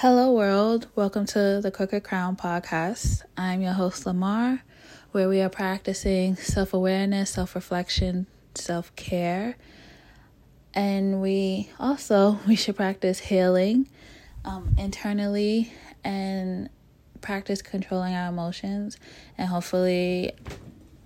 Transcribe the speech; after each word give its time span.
Hello, 0.00 0.32
world. 0.32 0.86
Welcome 0.94 1.26
to 1.26 1.60
the 1.62 1.70
Crooked 1.70 2.04
Crown 2.04 2.34
podcast. 2.34 3.20
I'm 3.36 3.60
your 3.60 3.74
host, 3.74 4.06
Lamar, 4.06 4.62
where 5.12 5.28
we 5.28 5.42
are 5.42 5.50
practicing 5.50 6.36
self 6.36 6.72
awareness, 6.72 7.28
self 7.28 7.54
reflection, 7.54 8.26
self 8.54 8.96
care. 8.96 9.58
And 10.72 11.20
we 11.20 11.68
also 11.78 12.38
we 12.48 12.56
should 12.56 12.76
practice 12.76 13.18
healing 13.18 13.90
um, 14.42 14.74
internally 14.78 15.70
and 16.02 16.70
practice 17.20 17.60
controlling 17.60 18.14
our 18.14 18.30
emotions 18.30 18.96
and 19.36 19.50
hopefully 19.50 20.32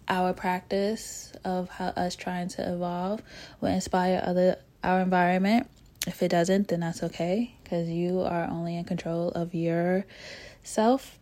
our 0.07 0.33
practice 0.33 1.33
of 1.45 1.69
how 1.69 1.89
us 1.89 2.15
trying 2.15 2.47
to 2.51 2.73
evolve 2.73 3.23
will 3.61 3.71
inspire 3.71 4.23
other 4.25 4.57
our 4.85 5.01
environment 5.01 5.67
if 6.07 6.23
it 6.23 6.29
doesn't, 6.29 6.69
then 6.69 6.81
that's 6.81 7.03
okay 7.03 7.55
because 7.63 7.89
you 7.89 8.21
are 8.21 8.49
only 8.51 8.77
in 8.77 8.85
control 8.85 9.31
of 9.31 9.55
yourself. 9.55 11.19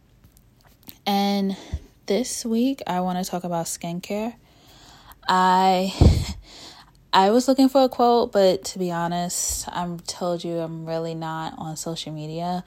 And 1.06 1.56
this 2.06 2.44
week, 2.44 2.82
I 2.86 3.00
want 3.00 3.24
to 3.24 3.30
talk 3.30 3.44
about 3.44 3.66
skincare. 3.66 4.34
I 5.28 5.92
I 7.12 7.30
was 7.30 7.46
looking 7.46 7.68
for 7.68 7.84
a 7.84 7.88
quote, 7.88 8.32
but 8.32 8.64
to 8.64 8.78
be 8.78 8.90
honest, 8.90 9.68
I'm 9.70 10.00
told 10.00 10.42
you 10.42 10.58
I'm 10.58 10.86
really 10.86 11.14
not 11.14 11.54
on 11.58 11.76
social 11.76 12.12
media 12.12 12.64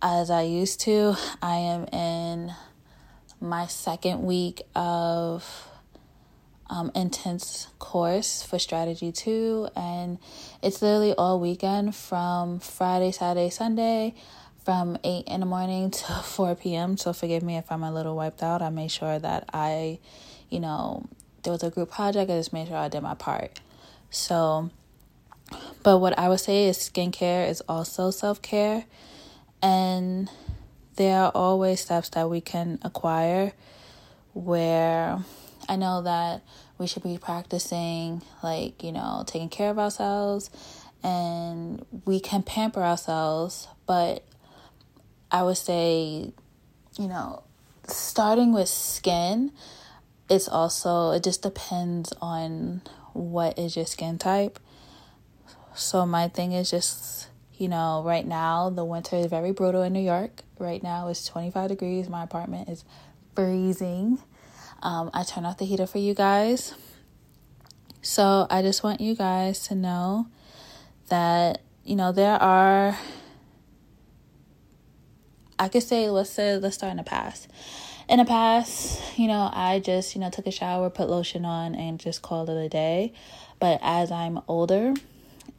as 0.00 0.30
I 0.30 0.42
used 0.42 0.80
to. 0.82 1.16
I 1.40 1.56
am 1.56 1.84
in 1.86 2.54
my 3.40 3.66
second 3.66 4.22
week 4.22 4.62
of 4.74 5.68
um, 6.70 6.90
intense 6.94 7.68
course 7.78 8.42
for 8.42 8.58
strategy 8.58 9.12
two, 9.12 9.68
and 9.76 10.18
it's 10.62 10.82
literally 10.82 11.14
all 11.14 11.40
weekend 11.40 11.94
from 11.94 12.60
Friday, 12.60 13.12
Saturday, 13.12 13.50
Sunday, 13.50 14.14
from 14.64 14.96
8 15.04 15.26
in 15.26 15.40
the 15.40 15.46
morning 15.46 15.90
to 15.92 16.04
4 16.04 16.54
p.m. 16.54 16.96
So 16.96 17.12
forgive 17.12 17.42
me 17.42 17.56
if 17.56 17.70
I'm 17.70 17.82
a 17.82 17.92
little 17.92 18.16
wiped 18.16 18.42
out. 18.42 18.62
I 18.62 18.70
made 18.70 18.90
sure 18.90 19.18
that 19.18 19.48
I, 19.52 19.98
you 20.50 20.60
know, 20.60 21.06
there 21.42 21.52
was 21.52 21.62
a 21.62 21.70
group 21.70 21.90
project, 21.90 22.30
I 22.30 22.36
just 22.36 22.52
made 22.52 22.68
sure 22.68 22.76
I 22.76 22.88
did 22.88 23.02
my 23.02 23.14
part. 23.14 23.60
So, 24.10 24.70
but 25.82 25.98
what 25.98 26.18
I 26.18 26.28
would 26.28 26.40
say 26.40 26.66
is 26.66 26.78
skincare 26.78 27.48
is 27.48 27.60
also 27.68 28.10
self 28.10 28.40
care, 28.42 28.84
and 29.60 30.30
there 30.96 31.18
are 31.18 31.32
always 31.34 31.80
steps 31.80 32.10
that 32.10 32.28
we 32.28 32.40
can 32.40 32.78
acquire 32.82 33.52
where 34.34 35.24
I 35.68 35.76
know 35.76 36.02
that 36.02 36.42
we 36.78 36.86
should 36.86 37.02
be 37.02 37.18
practicing, 37.18 38.22
like, 38.42 38.82
you 38.82 38.92
know, 38.92 39.24
taking 39.26 39.48
care 39.48 39.70
of 39.70 39.78
ourselves 39.78 40.50
and 41.02 41.84
we 42.04 42.20
can 42.20 42.42
pamper 42.42 42.82
ourselves, 42.82 43.68
but 43.86 44.24
I 45.30 45.42
would 45.42 45.56
say, 45.56 46.32
you 46.98 47.08
know, 47.08 47.42
starting 47.86 48.52
with 48.52 48.68
skin, 48.68 49.52
it's 50.28 50.48
also, 50.48 51.10
it 51.10 51.24
just 51.24 51.42
depends 51.42 52.12
on 52.20 52.82
what 53.12 53.58
is 53.58 53.76
your 53.76 53.86
skin 53.86 54.18
type. 54.18 54.58
So, 55.74 56.06
my 56.06 56.28
thing 56.28 56.52
is 56.52 56.70
just, 56.70 57.28
you 57.56 57.68
know, 57.68 58.02
right 58.04 58.26
now 58.26 58.70
the 58.70 58.84
winter 58.84 59.16
is 59.16 59.26
very 59.26 59.52
brutal 59.52 59.82
in 59.82 59.92
New 59.92 60.00
York. 60.00 60.42
Right 60.58 60.82
now 60.82 61.08
it's 61.08 61.26
25 61.26 61.68
degrees. 61.68 62.08
My 62.08 62.22
apartment 62.22 62.68
is 62.68 62.84
freezing. 63.34 64.18
Um, 64.82 65.10
I 65.14 65.22
turn 65.22 65.46
off 65.46 65.58
the 65.58 65.64
heater 65.64 65.86
for 65.86 65.98
you 65.98 66.12
guys. 66.12 66.74
So 68.02 68.48
I 68.50 68.62
just 68.62 68.82
want 68.82 69.00
you 69.00 69.14
guys 69.14 69.68
to 69.68 69.76
know 69.76 70.26
that, 71.08 71.62
you 71.84 71.94
know, 71.94 72.10
there 72.10 72.34
are, 72.34 72.98
I 75.56 75.68
could 75.68 75.84
say, 75.84 76.10
let's 76.10 76.30
say, 76.30 76.56
let's 76.56 76.74
start 76.74 76.90
in 76.90 76.96
the 76.96 77.04
past. 77.04 77.48
In 78.08 78.18
the 78.18 78.24
past, 78.24 79.00
you 79.16 79.28
know, 79.28 79.48
I 79.52 79.78
just, 79.78 80.16
you 80.16 80.20
know, 80.20 80.30
took 80.30 80.48
a 80.48 80.50
shower, 80.50 80.90
put 80.90 81.08
lotion 81.08 81.44
on, 81.44 81.76
and 81.76 82.00
just 82.00 82.22
called 82.22 82.50
it 82.50 82.56
a 82.56 82.68
day. 82.68 83.12
But 83.60 83.78
as 83.82 84.10
I'm 84.10 84.40
older, 84.48 84.94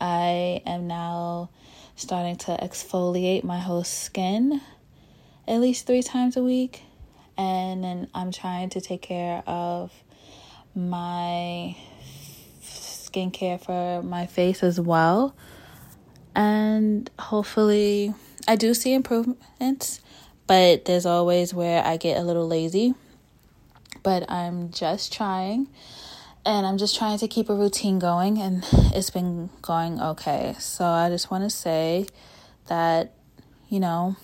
I 0.01 0.61
am 0.65 0.87
now 0.87 1.49
starting 1.95 2.35
to 2.35 2.57
exfoliate 2.61 3.45
my 3.45 3.59
whole 3.59 3.85
skin 3.85 4.59
at 5.47 5.59
least 5.59 5.87
three 5.87 6.03
times 6.03 6.35
a 6.35 6.43
week 6.43 6.83
and 7.37 7.83
then 7.83 8.07
I'm 8.13 8.31
trying 8.31 8.69
to 8.71 8.81
take 8.81 9.01
care 9.01 9.43
of 9.47 9.91
my 10.75 11.75
skincare 12.61 13.63
for 13.63 14.01
my 14.03 14.25
face 14.25 14.63
as 14.63 14.79
well. 14.79 15.35
And 16.35 17.09
hopefully, 17.19 18.13
I 18.47 18.55
do 18.55 18.73
see 18.73 18.93
improvements, 18.93 20.01
but 20.47 20.85
there's 20.85 21.05
always 21.05 21.53
where 21.53 21.83
I 21.83 21.97
get 21.97 22.17
a 22.17 22.23
little 22.23 22.47
lazy. 22.47 22.95
But 24.01 24.29
I'm 24.29 24.71
just 24.71 25.13
trying, 25.13 25.69
and 26.45 26.65
I'm 26.65 26.77
just 26.77 26.97
trying 26.97 27.19
to 27.19 27.27
keep 27.27 27.49
a 27.49 27.55
routine 27.55 27.99
going, 27.99 28.39
and 28.39 28.65
it's 28.93 29.11
been 29.11 29.49
going 29.61 30.01
okay. 30.01 30.55
So 30.59 30.85
I 30.85 31.09
just 31.09 31.29
want 31.29 31.43
to 31.43 31.49
say 31.49 32.07
that, 32.67 33.13
you 33.69 33.79
know, 33.79 34.15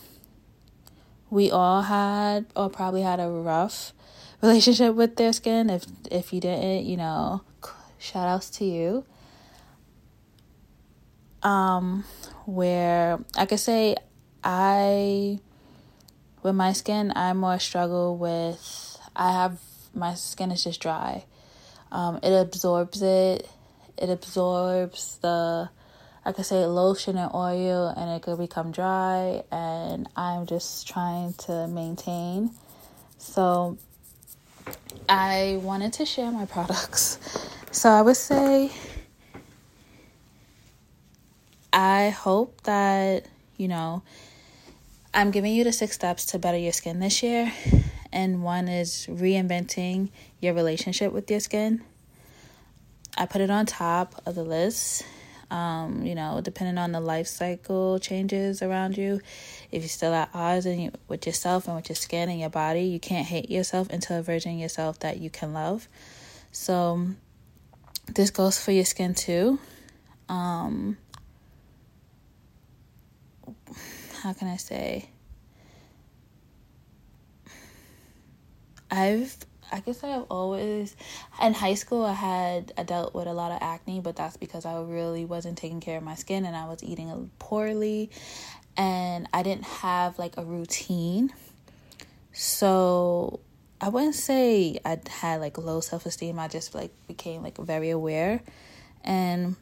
we 1.29 1.51
all 1.51 1.83
had 1.83 2.45
or 2.55 2.69
probably 2.69 3.01
had 3.01 3.19
a 3.19 3.29
rough 3.29 3.93
relationship 4.41 4.95
with 4.95 5.15
their 5.15 5.33
skin. 5.33 5.69
If 5.69 5.85
if 6.11 6.33
you 6.33 6.41
didn't, 6.41 6.85
you 6.85 6.97
know, 6.97 7.41
shout 7.97 8.27
outs 8.27 8.49
to 8.51 8.65
you. 8.65 9.05
Um, 11.41 12.03
where 12.45 13.19
I 13.37 13.45
could 13.45 13.59
say 13.59 13.95
I 14.43 15.39
with 16.43 16.55
my 16.55 16.73
skin 16.73 17.13
I 17.15 17.31
more 17.33 17.59
struggle 17.59 18.17
with 18.17 18.97
I 19.15 19.31
have 19.31 19.59
my 19.93 20.15
skin 20.15 20.51
is 20.51 20.63
just 20.63 20.81
dry. 20.81 21.25
Um, 21.91 22.19
it 22.21 22.33
absorbs 22.33 23.01
it. 23.01 23.49
It 23.97 24.09
absorbs 24.09 25.17
the 25.21 25.69
I 26.25 26.31
could 26.33 26.45
say 26.45 26.65
lotion 26.65 27.17
and 27.17 27.31
oil 27.33 27.87
and 27.87 28.09
it 28.11 28.21
could 28.21 28.37
become 28.37 28.71
dry 28.71 29.43
and 29.51 30.07
I'm 30.15 30.45
just 30.45 30.87
trying 30.87 31.33
to 31.45 31.67
maintain. 31.67 32.51
So 33.17 33.77
I 35.07 35.59
wanted 35.61 35.93
to 35.93 36.05
share 36.05 36.31
my 36.31 36.45
products. 36.45 37.19
So 37.71 37.89
I 37.89 38.01
would 38.01 38.17
say 38.17 38.71
I 41.71 42.09
hope 42.09 42.61
that, 42.61 43.25
you 43.57 43.67
know, 43.67 44.03
I'm 45.13 45.31
giving 45.31 45.53
you 45.53 45.63
the 45.63 45.71
six 45.71 45.95
steps 45.95 46.25
to 46.27 46.39
better 46.39 46.57
your 46.57 46.73
skin 46.73 46.99
this 46.99 47.23
year. 47.23 47.51
And 48.11 48.43
one 48.43 48.67
is 48.67 49.07
reinventing 49.09 50.09
your 50.41 50.53
relationship 50.53 51.13
with 51.13 51.29
your 51.29 51.39
skin. 51.39 51.83
I 53.17 53.25
put 53.25 53.41
it 53.41 53.49
on 53.49 53.65
top 53.65 54.21
of 54.25 54.35
the 54.35 54.43
list 54.43 55.03
um, 55.51 56.05
you 56.05 56.15
know, 56.15 56.41
depending 56.41 56.77
on 56.77 56.91
the 56.91 56.99
life 56.99 57.27
cycle 57.27 57.99
changes 57.99 58.61
around 58.61 58.97
you, 58.97 59.21
if 59.71 59.81
you're 59.81 59.89
still 59.89 60.13
at 60.13 60.29
odds 60.33 60.65
and 60.65 60.83
you, 60.83 60.91
with 61.07 61.25
yourself 61.25 61.67
and 61.67 61.75
with 61.75 61.89
your 61.89 61.95
skin 61.95 62.29
and 62.29 62.39
your 62.39 62.49
body, 62.49 62.83
you 62.83 62.99
can't 62.99 63.25
hate 63.25 63.49
yourself 63.49 63.89
until 63.89 64.17
a 64.19 64.21
version 64.21 64.53
of 64.53 64.59
yourself 64.59 64.99
that 64.99 65.19
you 65.19 65.29
can 65.29 65.53
love. 65.53 65.87
So 66.51 67.07
this 68.13 68.29
goes 68.29 68.59
for 68.59 68.71
your 68.71 68.85
skin 68.85 69.13
too. 69.13 69.59
Um, 70.27 70.97
how 74.21 74.33
can 74.33 74.47
I 74.47 74.57
say? 74.57 75.09
I've 78.91 79.37
I 79.71 79.79
guess 79.81 80.03
I've 80.03 80.25
always 80.29 80.95
in 81.41 81.53
high 81.53 81.75
school 81.75 82.03
I 82.03 82.13
had 82.13 82.73
I 82.77 82.83
dealt 82.83 83.13
with 83.13 83.27
a 83.27 83.33
lot 83.33 83.51
of 83.51 83.59
acne, 83.61 83.99
but 83.99 84.15
that's 84.15 84.37
because 84.37 84.65
I 84.65 84.79
really 84.81 85.25
wasn't 85.25 85.57
taking 85.57 85.79
care 85.79 85.97
of 85.97 86.03
my 86.03 86.15
skin 86.15 86.45
and 86.45 86.55
I 86.55 86.67
was 86.67 86.83
eating 86.83 87.31
poorly 87.39 88.09
and 88.77 89.27
I 89.33 89.43
didn't 89.43 89.65
have 89.65 90.17
like 90.17 90.37
a 90.37 90.43
routine. 90.43 91.31
So 92.33 93.39
I 93.81 93.89
wouldn't 93.89 94.15
say 94.15 94.79
I 94.85 94.99
had 95.09 95.41
like 95.41 95.57
low 95.57 95.81
self-esteem. 95.81 96.39
I 96.39 96.47
just 96.47 96.73
like 96.73 96.91
became 97.07 97.43
like 97.43 97.57
very 97.57 97.89
aware 97.89 98.41
and 99.03 99.55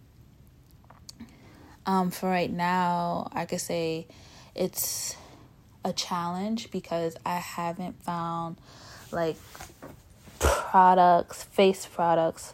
um 1.85 2.11
for 2.11 2.29
right 2.29 2.51
now, 2.51 3.29
I 3.33 3.45
could 3.45 3.61
say 3.61 4.07
it's 4.55 5.15
a 5.83 5.93
challenge 5.93 6.71
because 6.71 7.15
I 7.25 7.37
haven't 7.37 8.03
found 8.03 8.57
like 9.11 9.37
products, 10.39 11.43
face 11.43 11.85
products 11.85 12.53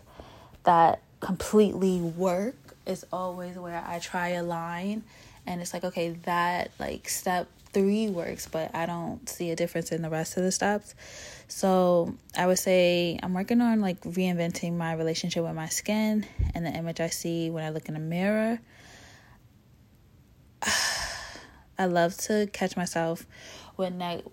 that 0.64 1.02
completely 1.20 2.00
work 2.00 2.56
is 2.86 3.06
always 3.12 3.56
where 3.58 3.84
I 3.86 4.00
try 4.00 4.30
a 4.30 4.44
line 4.44 5.04
and 5.46 5.62
it's 5.62 5.74
like 5.74 5.84
okay 5.84 6.12
that 6.26 6.72
like 6.80 7.08
step 7.08 7.48
3 7.74 8.10
works 8.10 8.48
but 8.48 8.74
I 8.76 8.86
don't 8.86 9.28
see 9.28 9.50
a 9.52 9.56
difference 9.56 9.92
in 9.92 10.02
the 10.02 10.10
rest 10.10 10.38
of 10.38 10.44
the 10.44 10.52
steps. 10.52 10.94
So, 11.48 12.16
I 12.36 12.48
would 12.48 12.58
say 12.58 13.20
I'm 13.22 13.34
working 13.34 13.62
on 13.62 13.80
like 13.80 14.02
reinventing 14.02 14.74
my 14.74 14.94
relationship 14.94 15.44
with 15.44 15.54
my 15.54 15.68
skin 15.68 16.26
and 16.56 16.66
the 16.66 16.72
image 16.72 17.00
I 17.00 17.10
see 17.10 17.50
when 17.50 17.64
I 17.64 17.70
look 17.70 17.88
in 17.88 17.94
the 17.94 18.00
mirror. 18.00 18.60
I 21.78 21.86
love 21.86 22.18
to 22.18 22.48
catch 22.54 22.78
myself 22.78 23.26
when 23.76 23.98
neg- 23.98 24.24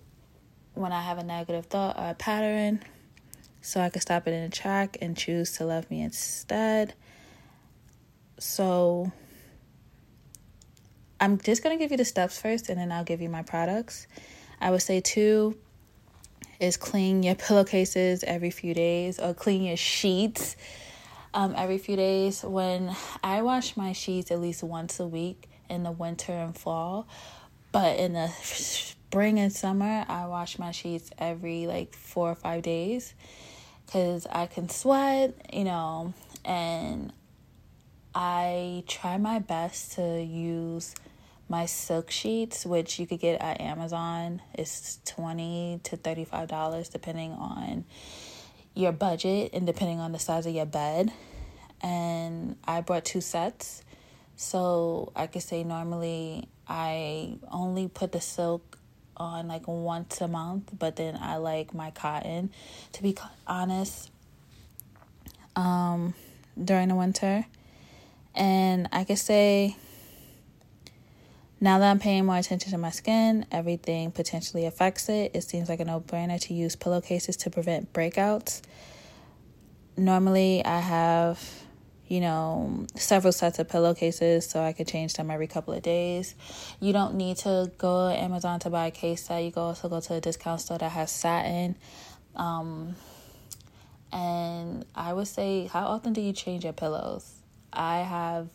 when 0.75 0.93
I 0.93 1.03
have 1.03 1.19
a 1.19 1.25
negative 1.25 1.67
thought 1.67 1.99
or 1.99 2.11
a 2.11 2.15
pattern 2.15 2.83
so 3.63 3.81
I 3.81 3.91
can 3.91 4.01
stop 4.01 4.27
it 4.27 4.33
in 4.33 4.45
the 4.45 4.57
track 4.57 4.97
and 5.01 5.17
choose 5.17 5.53
to 5.59 5.65
love 5.65 5.91
me 5.91 6.03
instead. 6.03 6.95
So 8.39 9.13
I'm 11.21 11.39
just 11.39 11.63
going 11.63 11.77
to 11.77 11.83
give 11.83 11.91
you 11.91 11.99
the 11.99 12.05
steps 12.05 12.41
first 12.41 12.71
and 12.71 12.81
then 12.81 12.91
I'll 12.91 13.05
give 13.05 13.21
you 13.21 13.29
my 13.29 13.43
products. 13.43 14.07
I 14.61 14.71
would 14.71 14.83
say 14.83 15.01
two 15.01 15.57
is 16.59 16.77
clean 16.77 17.23
your 17.23 17.35
pillowcases 17.35 18.25
every 18.25 18.51
few 18.51 18.75
days 18.75 19.19
or 19.19 19.35
clean 19.35 19.63
your 19.63 19.77
sheets 19.77 20.57
um, 21.35 21.55
every 21.57 21.79
few 21.79 21.97
days. 21.97 22.43
When 22.43 22.95
I 23.23 23.43
wash 23.43 23.77
my 23.77 23.93
sheets 23.93 24.31
at 24.31 24.41
least 24.41 24.63
once 24.63 25.01
a 25.01 25.07
week 25.07 25.49
in 25.69 25.83
the 25.83 25.93
winter 25.93 26.33
and 26.33 26.57
fall, 26.57 27.07
but 27.73 27.99
in 27.99 28.15
the 28.15 28.33
spring 29.11 29.41
and 29.41 29.53
summer, 29.53 30.05
I 30.09 30.27
wash 30.27 30.57
my 30.57 30.71
sheets 30.71 31.11
every 31.19 31.67
like 31.67 31.95
four 31.97 32.31
or 32.31 32.37
five 32.37 32.63
days 32.63 33.13
because 33.85 34.25
I 34.31 34.47
can 34.47 34.69
sweat, 34.69 35.35
you 35.53 35.65
know, 35.65 36.15
and 36.45 37.13
I 38.15 38.85
try 38.87 39.17
my 39.17 39.41
best 39.41 39.95
to 39.95 40.23
use 40.23 40.95
my 41.49 41.67
silk 41.67 42.13
sheets, 42.13 42.65
which 42.65 43.01
you 43.01 43.07
could 43.09 43.19
get 43.19 43.41
at 43.41 43.61
Amazon. 43.61 44.43
It's 44.55 45.01
twenty 45.05 45.81
to 45.83 45.97
thirty 45.97 46.25
five 46.25 46.47
dollars 46.47 46.89
depending 46.89 47.33
on 47.33 47.87
your 48.77 48.93
budget 48.93 49.51
and 49.53 49.67
depending 49.67 49.99
on 49.99 50.13
the 50.13 50.21
size 50.21 50.47
of 50.47 50.55
your 50.55 50.67
bed. 50.67 51.13
And 51.83 52.55
I 52.65 52.81
brought 52.81 53.07
two 53.07 53.21
sets. 53.21 53.83
So 54.37 55.11
I 55.17 55.27
could 55.27 55.43
say 55.43 55.65
normally 55.65 56.49
I 56.69 57.39
only 57.51 57.89
put 57.89 58.13
the 58.13 58.21
silk 58.21 58.77
on 59.21 59.47
like 59.47 59.69
once 59.69 60.21
a 60.21 60.27
month, 60.27 60.71
but 60.77 60.97
then 60.97 61.17
I 61.21 61.37
like 61.37 61.73
my 61.75 61.93
cotton 61.93 62.51
to 62.93 63.03
be 63.03 63.17
honest 63.47 64.11
um 65.55 66.15
during 66.63 66.89
the 66.89 66.95
winter. 66.97 67.47
And 68.35 68.89
I 68.93 69.05
could 69.05 69.19
say 69.19 69.77
now 71.61 71.79
that 71.79 71.91
I'm 71.91 71.99
paying 71.99 72.25
more 72.25 72.39
attention 72.39 72.71
to 72.71 72.79
my 72.79 72.91
skin, 72.91 73.45
everything 73.53 74.13
potentially 74.13 74.65
affects 74.65 75.11
it. 75.11 75.33
It 75.35 75.43
seems 75.43 75.69
like 75.69 75.81
a 75.81 75.85
no 75.85 76.01
brainer 76.01 76.41
to 76.41 76.55
use 76.55 76.75
pillowcases 76.75 77.37
to 77.39 77.51
prevent 77.51 77.93
breakouts. 77.93 78.63
Normally, 79.97 80.65
I 80.65 80.81
have, 80.81 81.39
you 82.11 82.21
know, 82.21 82.85
several 82.97 83.33
sets 83.33 83.61
of 83.61 83.69
pillowcases 83.69 84.45
so 84.45 84.61
I 84.61 84.73
could 84.73 84.89
change 84.89 85.15
them 85.15 85.31
every 85.31 85.47
couple 85.47 85.73
of 85.73 85.81
days. 85.81 86.35
You 86.81 86.93
don't 86.93 87.15
need 87.15 87.37
to 87.39 87.71
go 87.79 88.11
to 88.11 88.19
Amazon 88.19 88.59
to 88.61 88.71
buy 88.71 88.89
a 88.89 88.91
case 88.91 89.23
set. 89.23 89.45
You 89.45 89.53
can 89.53 89.63
also 89.63 89.89
go 89.89 90.01
to 90.01 90.15
a 90.15 90.21
discount 90.21 90.61
store 90.61 90.77
that 90.79 90.91
has 90.91 91.13
satin. 91.13 91.77
Um, 92.35 92.97
and 94.13 94.85
I 94.93 95.13
would 95.13 95.29
say, 95.29 95.71
how 95.73 95.87
often 95.87 96.13
do 96.13 96.21
you 96.21 96.33
change 96.33 96.65
your 96.65 96.73
pillows? 96.73 97.31
I 97.73 97.99
have 97.99 98.49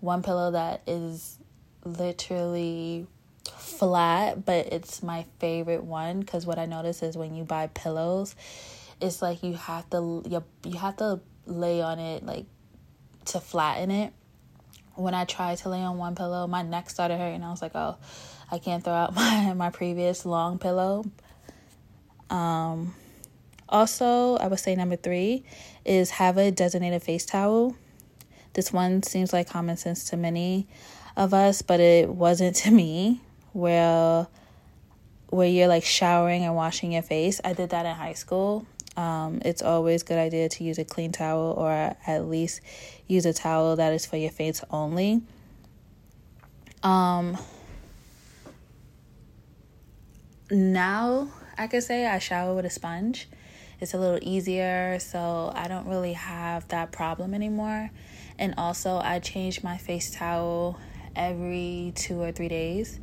one 0.00 0.22
pillow 0.22 0.52
that 0.52 0.80
is 0.86 1.36
literally 1.84 3.06
flat, 3.44 4.46
but 4.46 4.72
it's 4.72 5.02
my 5.02 5.26
favorite 5.38 5.84
one 5.84 6.20
because 6.20 6.46
what 6.46 6.58
I 6.58 6.64
notice 6.64 7.02
is 7.02 7.14
when 7.14 7.34
you 7.34 7.44
buy 7.44 7.66
pillows, 7.66 8.34
it's 9.02 9.20
like 9.20 9.42
you 9.42 9.52
have 9.52 9.90
to 9.90 10.22
you, 10.26 10.42
you 10.64 10.78
have 10.78 10.96
to 10.96 11.20
lay 11.44 11.82
on 11.82 11.98
it 11.98 12.24
like 12.24 12.46
to 13.26 13.40
flatten 13.40 13.90
it. 13.90 14.12
When 14.94 15.14
I 15.14 15.24
tried 15.24 15.58
to 15.58 15.68
lay 15.68 15.80
on 15.80 15.98
one 15.98 16.14
pillow, 16.14 16.46
my 16.46 16.62
neck 16.62 16.88
started 16.88 17.18
hurting. 17.18 17.42
I 17.42 17.50
was 17.50 17.60
like, 17.60 17.74
"Oh, 17.74 17.96
I 18.50 18.58
can't 18.58 18.82
throw 18.82 18.92
out 18.92 19.14
my 19.14 19.52
my 19.54 19.70
previous 19.70 20.24
long 20.24 20.58
pillow." 20.58 21.04
Um 22.30 22.94
also, 23.68 24.36
I 24.36 24.46
would 24.46 24.60
say 24.60 24.76
number 24.76 24.94
3 24.94 25.42
is 25.84 26.10
have 26.10 26.38
a 26.38 26.52
designated 26.52 27.02
face 27.02 27.26
towel. 27.26 27.76
This 28.52 28.72
one 28.72 29.02
seems 29.02 29.32
like 29.32 29.48
common 29.48 29.76
sense 29.76 30.04
to 30.10 30.16
many 30.16 30.68
of 31.16 31.34
us, 31.34 31.62
but 31.62 31.80
it 31.80 32.08
wasn't 32.08 32.56
to 32.56 32.70
me. 32.70 33.20
Where 33.52 34.28
where 35.30 35.48
you're 35.48 35.68
like 35.68 35.84
showering 35.84 36.44
and 36.44 36.54
washing 36.54 36.92
your 36.92 37.02
face. 37.02 37.40
I 37.44 37.52
did 37.52 37.70
that 37.70 37.84
in 37.86 37.94
high 37.94 38.12
school. 38.12 38.66
Um, 38.96 39.42
it's 39.44 39.62
always 39.62 40.02
a 40.02 40.04
good 40.06 40.18
idea 40.18 40.48
to 40.48 40.64
use 40.64 40.78
a 40.78 40.84
clean 40.84 41.12
towel 41.12 41.54
or 41.56 41.96
at 42.06 42.26
least 42.26 42.60
use 43.06 43.26
a 43.26 43.32
towel 43.32 43.76
that 43.76 43.92
is 43.92 44.06
for 44.06 44.16
your 44.16 44.30
face 44.30 44.62
only. 44.70 45.22
Um, 46.82 47.36
now 50.50 51.28
I 51.58 51.66
could 51.66 51.82
say 51.82 52.06
I 52.06 52.18
shower 52.18 52.54
with 52.54 52.64
a 52.64 52.70
sponge. 52.70 53.28
It's 53.80 53.92
a 53.92 53.98
little 53.98 54.18
easier, 54.22 54.98
so 54.98 55.52
I 55.54 55.68
don't 55.68 55.86
really 55.86 56.14
have 56.14 56.66
that 56.68 56.92
problem 56.92 57.34
anymore. 57.34 57.90
And 58.38 58.54
also, 58.56 58.96
I 58.96 59.18
change 59.18 59.62
my 59.62 59.76
face 59.76 60.10
towel 60.10 60.78
every 61.14 61.92
two 61.94 62.20
or 62.20 62.32
three 62.32 62.48
days 62.48 63.00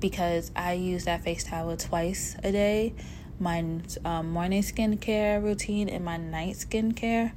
because 0.00 0.50
I 0.56 0.74
use 0.74 1.04
that 1.04 1.22
face 1.22 1.44
towel 1.44 1.76
twice 1.76 2.36
a 2.42 2.52
day 2.52 2.94
my 3.38 3.64
um, 4.04 4.30
morning 4.30 4.62
skincare 4.62 5.42
routine 5.42 5.88
and 5.88 6.04
my 6.04 6.16
night 6.16 6.56
skincare 6.56 7.32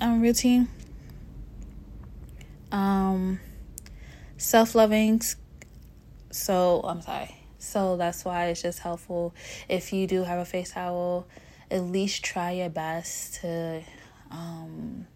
um, 0.00 0.20
routine. 0.20 0.68
Um, 2.70 3.40
self 4.36 4.74
loving. 4.74 5.22
So, 6.30 6.80
I'm 6.84 7.02
sorry. 7.02 7.34
So, 7.58 7.96
that's 7.96 8.24
why 8.24 8.46
it's 8.46 8.62
just 8.62 8.80
helpful 8.80 9.34
if 9.68 9.92
you 9.92 10.06
do 10.06 10.24
have 10.24 10.38
a 10.38 10.44
face 10.44 10.72
towel, 10.72 11.26
at 11.70 11.82
least 11.82 12.24
try 12.24 12.52
your 12.52 12.70
best 12.70 13.34
to, 13.40 13.82
um, 14.30 15.06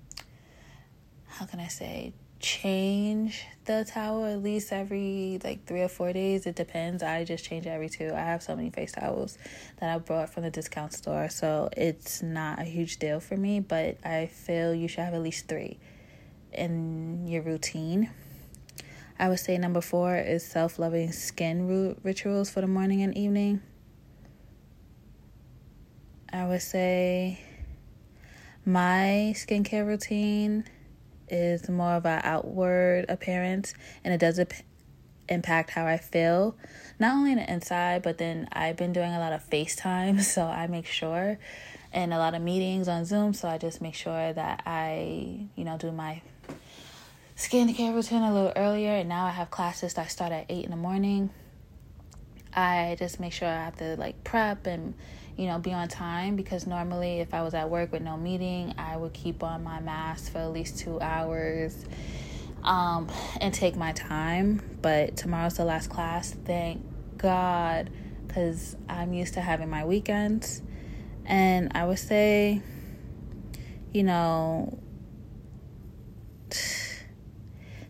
how 1.26 1.46
can 1.46 1.60
I 1.60 1.68
say, 1.68 2.12
change 2.46 3.44
the 3.64 3.84
towel 3.84 4.24
at 4.24 4.40
least 4.40 4.72
every 4.72 5.40
like 5.42 5.66
three 5.66 5.82
or 5.82 5.88
four 5.88 6.12
days. 6.12 6.46
It 6.46 6.54
depends. 6.54 7.02
I 7.02 7.24
just 7.24 7.44
change 7.44 7.66
every 7.66 7.88
two. 7.88 8.12
I 8.14 8.20
have 8.20 8.40
so 8.40 8.54
many 8.54 8.70
face 8.70 8.92
towels 8.92 9.36
that 9.80 9.92
I 9.92 9.98
brought 9.98 10.32
from 10.32 10.44
the 10.44 10.50
discount 10.50 10.92
store, 10.92 11.28
so 11.28 11.68
it's 11.76 12.22
not 12.22 12.60
a 12.60 12.64
huge 12.64 12.98
deal 12.98 13.18
for 13.18 13.36
me. 13.36 13.58
But 13.58 13.98
I 14.04 14.26
feel 14.26 14.72
you 14.72 14.86
should 14.86 15.00
have 15.00 15.14
at 15.14 15.22
least 15.22 15.48
three 15.48 15.78
in 16.52 17.26
your 17.26 17.42
routine. 17.42 18.10
I 19.18 19.28
would 19.28 19.40
say 19.40 19.58
number 19.58 19.80
four 19.80 20.16
is 20.16 20.46
self 20.46 20.78
loving 20.78 21.10
skin 21.10 21.96
rituals 22.04 22.48
for 22.48 22.60
the 22.60 22.68
morning 22.68 23.02
and 23.02 23.16
evening. 23.16 23.60
I 26.32 26.46
would 26.46 26.62
say 26.62 27.40
my 28.64 29.34
skincare 29.34 29.84
routine 29.84 30.64
is 31.28 31.68
more 31.68 31.94
of 31.94 32.06
an 32.06 32.20
outward 32.24 33.06
appearance 33.08 33.74
and 34.04 34.12
it 34.14 34.18
does 34.18 34.40
impact 35.28 35.70
how 35.70 35.86
I 35.86 35.96
feel, 35.96 36.56
not 36.98 37.14
only 37.14 37.32
on 37.32 37.38
the 37.38 37.52
inside, 37.52 38.02
but 38.02 38.18
then 38.18 38.48
I've 38.52 38.76
been 38.76 38.92
doing 38.92 39.12
a 39.12 39.18
lot 39.18 39.32
of 39.32 39.48
FaceTime, 39.48 40.20
so 40.22 40.44
I 40.46 40.66
make 40.66 40.86
sure, 40.86 41.38
and 41.92 42.12
a 42.12 42.18
lot 42.18 42.34
of 42.34 42.42
meetings 42.42 42.88
on 42.88 43.04
Zoom, 43.04 43.34
so 43.34 43.48
I 43.48 43.58
just 43.58 43.80
make 43.80 43.94
sure 43.94 44.32
that 44.32 44.62
I, 44.66 45.48
you 45.54 45.64
know, 45.64 45.76
do 45.78 45.90
my 45.92 46.22
skincare 47.36 47.94
routine 47.94 48.22
a 48.22 48.32
little 48.32 48.52
earlier. 48.56 48.92
And 48.92 49.08
now 49.08 49.26
I 49.26 49.30
have 49.30 49.50
classes 49.50 49.94
that 49.94 50.10
start 50.10 50.32
at 50.32 50.46
8 50.48 50.64
in 50.64 50.70
the 50.70 50.76
morning. 50.76 51.30
I 52.54 52.96
just 52.98 53.20
make 53.20 53.32
sure 53.32 53.48
I 53.48 53.64
have 53.64 53.76
to 53.76 53.96
like 53.96 54.24
prep 54.24 54.66
and 54.66 54.94
you 55.36 55.46
know, 55.46 55.58
be 55.58 55.72
on 55.72 55.88
time 55.88 56.36
because 56.36 56.66
normally 56.66 57.20
if 57.20 57.34
I 57.34 57.42
was 57.42 57.54
at 57.54 57.68
work 57.68 57.92
with 57.92 58.02
no 58.02 58.16
meeting, 58.16 58.74
I 58.78 58.96
would 58.96 59.12
keep 59.12 59.42
on 59.42 59.62
my 59.62 59.80
mask 59.80 60.32
for 60.32 60.38
at 60.38 60.52
least 60.52 60.78
two 60.78 61.00
hours 61.00 61.84
um, 62.62 63.08
and 63.40 63.52
take 63.52 63.76
my 63.76 63.92
time. 63.92 64.62
But 64.80 65.16
tomorrow's 65.16 65.54
the 65.54 65.64
last 65.64 65.90
class. 65.90 66.34
Thank 66.44 66.82
God 67.18 67.90
because 68.26 68.76
I'm 68.88 69.12
used 69.12 69.34
to 69.34 69.40
having 69.40 69.68
my 69.68 69.84
weekends. 69.84 70.62
And 71.26 71.72
I 71.74 71.84
would 71.84 71.98
say, 71.98 72.62
you 73.92 74.04
know, 74.04 74.78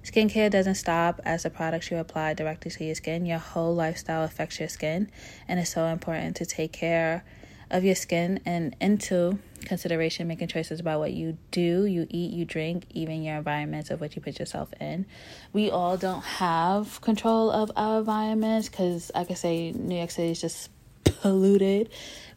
Skincare 0.02 0.50
doesn't 0.50 0.76
stop 0.76 1.20
as 1.24 1.42
the 1.42 1.50
products 1.50 1.90
you 1.90 1.98
apply 1.98 2.34
directly 2.34 2.70
to 2.70 2.84
your 2.84 2.94
skin. 2.94 3.26
Your 3.26 3.38
whole 3.38 3.74
lifestyle 3.74 4.24
affects 4.24 4.58
your 4.58 4.68
skin, 4.68 5.10
and 5.46 5.60
it's 5.60 5.70
so 5.70 5.86
important 5.86 6.36
to 6.36 6.46
take 6.46 6.72
care 6.72 7.22
of 7.70 7.84
your 7.84 7.94
skin 7.94 8.40
and 8.46 8.76
into 8.80 9.38
consideration 9.64 10.28
making 10.28 10.48
choices 10.48 10.80
about 10.80 11.00
what 11.00 11.12
you 11.12 11.36
do, 11.50 11.84
you 11.84 12.06
eat, 12.08 12.32
you 12.32 12.44
drink, 12.44 12.84
even 12.90 13.22
your 13.22 13.36
environments 13.36 13.90
of 13.90 14.00
what 14.00 14.14
you 14.14 14.22
put 14.22 14.38
yourself 14.38 14.72
in. 14.80 15.06
We 15.52 15.70
all 15.70 15.96
don't 15.96 16.22
have 16.22 17.00
control 17.00 17.50
of 17.50 17.72
our 17.76 17.98
environments 17.98 18.68
because, 18.68 19.10
like 19.14 19.30
I 19.30 19.34
say, 19.34 19.72
New 19.72 19.96
York 19.96 20.10
City 20.10 20.30
is 20.30 20.40
just 20.40 20.70
polluted 21.04 21.90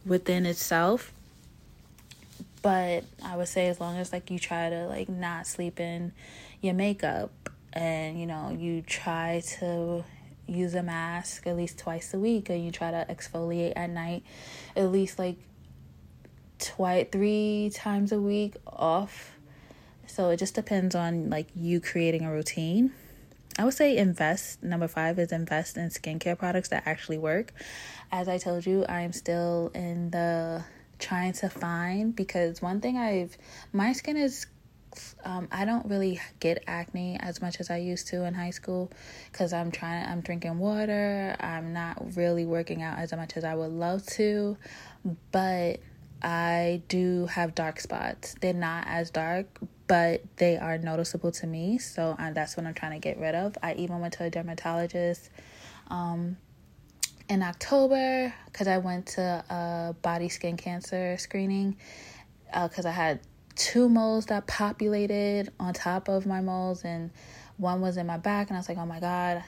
within 0.06 0.46
itself. 0.46 1.14
But 2.62 3.06
I 3.24 3.38
would 3.38 3.48
say 3.48 3.68
as 3.68 3.80
long 3.80 3.98
as 3.98 4.12
like 4.12 4.30
you 4.32 4.40
try 4.40 4.70
to 4.70 4.88
like 4.88 5.08
not 5.08 5.48
sleep 5.48 5.80
in 5.80 6.12
your 6.62 6.74
makeup 6.74 7.32
and 7.72 8.20
you 8.20 8.26
know 8.26 8.50
you 8.58 8.82
try 8.82 9.42
to 9.60 10.04
use 10.50 10.76
a 10.76 10.84
mask 10.84 11.48
at 11.48 11.56
least 11.56 11.78
twice 11.78 12.14
a 12.14 12.20
week 12.20 12.50
and 12.50 12.64
you 12.64 12.72
try 12.72 12.92
to 12.92 13.06
exfoliate 13.10 13.74
at 13.76 13.90
night 13.90 14.24
at 14.76 14.92
least 14.92 15.20
like 15.20 15.38
twice 16.60 17.08
three 17.12 17.72
times 17.74 18.12
a 18.12 18.20
week 18.20 18.56
off. 18.68 19.32
So 20.08 20.30
it 20.30 20.38
just 20.38 20.56
depends 20.56 20.96
on 20.96 21.30
like 21.30 21.48
you 21.56 21.80
creating 21.80 22.24
a 22.24 22.32
routine. 22.32 22.92
I 23.58 23.66
would 23.66 23.74
say 23.74 23.98
invest 23.98 24.64
number 24.64 24.88
five 24.88 25.20
is 25.20 25.32
invest 25.32 25.78
in 25.78 25.90
skincare 25.90 26.38
products 26.38 26.70
that 26.70 26.84
actually 26.86 27.18
work. 27.18 27.54
As 28.12 28.28
i 28.28 28.38
told 28.38 28.66
you 28.66 28.86
i 28.90 29.02
am 29.02 29.14
still 29.14 29.72
in 29.76 30.10
the 30.10 30.64
trying 30.98 31.34
to 31.34 31.50
find 31.50 32.16
because 32.16 32.62
one 32.62 32.82
thing 32.82 32.98
i've 32.98 33.38
my 33.72 33.94
skin 33.94 34.18
is 34.18 34.48
um, 35.24 35.48
I 35.52 35.66
don't 35.66 35.86
really 35.86 36.20
get 36.40 36.64
acne 36.68 37.18
as 37.20 37.42
much 37.42 37.60
as 37.60 37.70
I 37.70 37.78
used 37.78 38.08
to 38.08 38.26
in 38.26 38.34
high 38.34 38.50
school 38.50 38.92
because 39.32 39.54
I'm 39.54 39.72
trying, 39.72 40.06
I'm 40.06 40.22
drinking 40.22 40.58
water. 40.60 41.36
I'm 41.40 41.74
not 41.74 42.16
really 42.16 42.46
working 42.46 42.82
out 42.82 43.00
as 43.00 43.12
much 43.12 43.38
as 43.38 43.44
I 43.44 43.56
would 43.56 43.72
love 43.72 44.06
to, 44.08 44.58
but 45.32 45.80
I 46.22 46.82
do 46.88 47.28
have 47.28 47.56
dark 47.56 47.80
spots. 47.80 48.36
They're 48.42 48.54
not 48.54 48.86
as 48.88 49.10
dark, 49.10 49.48
but 49.88 50.22
they 50.38 50.58
are 50.58 50.78
noticeable 50.78 51.32
to 51.34 51.48
me. 51.48 51.78
So 51.78 52.16
uh, 52.20 52.32
that's 52.32 52.58
what 52.58 52.66
I'm 52.66 52.74
trying 52.74 52.94
to 52.94 53.00
get 53.00 53.20
rid 53.20 53.36
of. 53.36 53.58
I 53.64 53.74
even 53.74 54.00
went 54.00 54.14
to 54.16 54.26
a 54.26 54.30
dermatologist 54.30 55.30
um, 55.88 56.38
in 57.30 57.42
October 57.42 58.34
because 58.46 58.68
I 58.68 58.80
went 58.80 59.08
to 59.08 59.44
a 59.50 59.96
body 60.02 60.30
skin 60.30 60.58
cancer 60.58 61.18
screening 61.18 61.78
because 62.52 62.86
uh, 62.86 62.90
I 62.90 62.92
had 62.92 63.20
two 63.60 63.90
moles 63.90 64.28
that 64.28 64.48
populated 64.48 65.52
on 65.60 65.74
top 65.74 66.08
of 66.08 66.26
my 66.26 66.40
moles 66.40 66.86
and 66.86 67.12
one 67.58 67.82
was 67.82 67.98
in 67.98 68.08
my 68.08 68.18
back 68.18 68.48
and 68.50 68.56
I 68.56 68.60
was 68.60 68.70
like, 68.70 68.78
"Oh 68.78 68.86
my 68.86 69.02
god, 69.02 69.44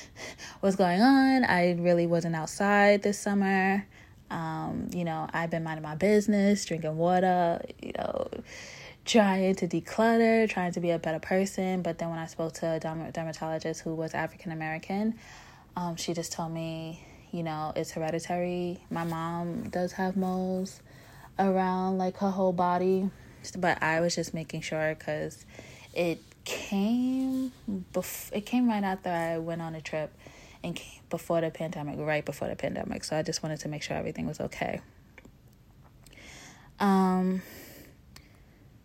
what's 0.60 0.76
going 0.76 1.00
on?" 1.00 1.42
I 1.44 1.72
really 1.72 2.06
wasn't 2.06 2.36
outside 2.36 3.02
this 3.02 3.18
summer. 3.18 3.86
Um, 4.30 4.88
you 4.92 5.04
know, 5.04 5.26
I've 5.32 5.50
been 5.50 5.64
minding 5.64 5.82
my 5.82 5.94
business, 5.94 6.66
drinking 6.66 6.98
water, 6.98 7.62
you 7.80 7.92
know, 7.96 8.28
trying 9.06 9.54
to 9.54 9.66
declutter, 9.66 10.48
trying 10.50 10.72
to 10.72 10.80
be 10.80 10.90
a 10.90 10.98
better 10.98 11.20
person. 11.20 11.80
But 11.80 11.98
then 11.98 12.10
when 12.10 12.18
I 12.18 12.26
spoke 12.26 12.52
to 12.54 12.72
a 12.72 13.10
dermatologist 13.12 13.80
who 13.80 13.94
was 13.94 14.12
African 14.12 14.52
American, 14.52 15.14
um, 15.76 15.96
she 15.96 16.12
just 16.12 16.32
told 16.32 16.52
me, 16.52 17.02
you 17.32 17.42
know, 17.42 17.72
it's 17.74 17.92
hereditary. 17.92 18.80
My 18.90 19.04
mom 19.04 19.70
does 19.70 19.92
have 19.92 20.14
moles 20.16 20.82
around 21.38 21.96
like 21.96 22.18
her 22.18 22.30
whole 22.30 22.52
body 22.52 23.10
but 23.52 23.82
I 23.82 24.00
was 24.00 24.14
just 24.14 24.34
making 24.34 24.62
sure 24.62 24.94
because 24.98 25.44
it 25.94 26.20
came 26.44 27.52
bef- 27.92 28.30
it 28.32 28.46
came 28.46 28.68
right 28.68 28.84
after 28.84 29.10
I 29.10 29.38
went 29.38 29.60
on 29.60 29.74
a 29.74 29.80
trip 29.80 30.12
and 30.62 30.80
before 31.10 31.40
the 31.40 31.50
pandemic, 31.50 31.98
right 31.98 32.24
before 32.24 32.48
the 32.48 32.56
pandemic. 32.56 33.04
So 33.04 33.16
I 33.16 33.22
just 33.22 33.42
wanted 33.42 33.60
to 33.60 33.68
make 33.68 33.82
sure 33.82 33.96
everything 33.96 34.26
was 34.26 34.40
okay. 34.40 34.80
Um 36.78 37.42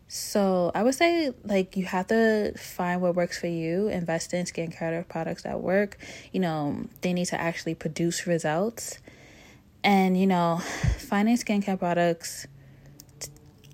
so 0.08 0.72
I 0.76 0.84
would 0.84 0.96
say 0.96 1.32
like 1.46 1.78
you 1.78 1.86
have 1.86 2.08
to 2.08 2.54
find 2.58 3.02
what 3.02 3.16
works 3.16 3.40
for 3.40 3.48
you, 3.48 3.88
invest 3.88 4.34
in 4.34 4.46
skincare 4.46 5.08
products 5.08 5.44
that 5.44 5.62
work. 5.62 5.98
You 6.34 6.42
know, 6.42 6.86
they 7.00 7.14
need 7.14 7.28
to 7.28 7.40
actually 7.40 7.76
produce 7.76 8.28
results. 8.28 9.00
And 9.84 10.20
you 10.20 10.28
know, 10.28 10.58
finding 10.98 11.38
skincare 11.38 11.80
products 11.80 12.46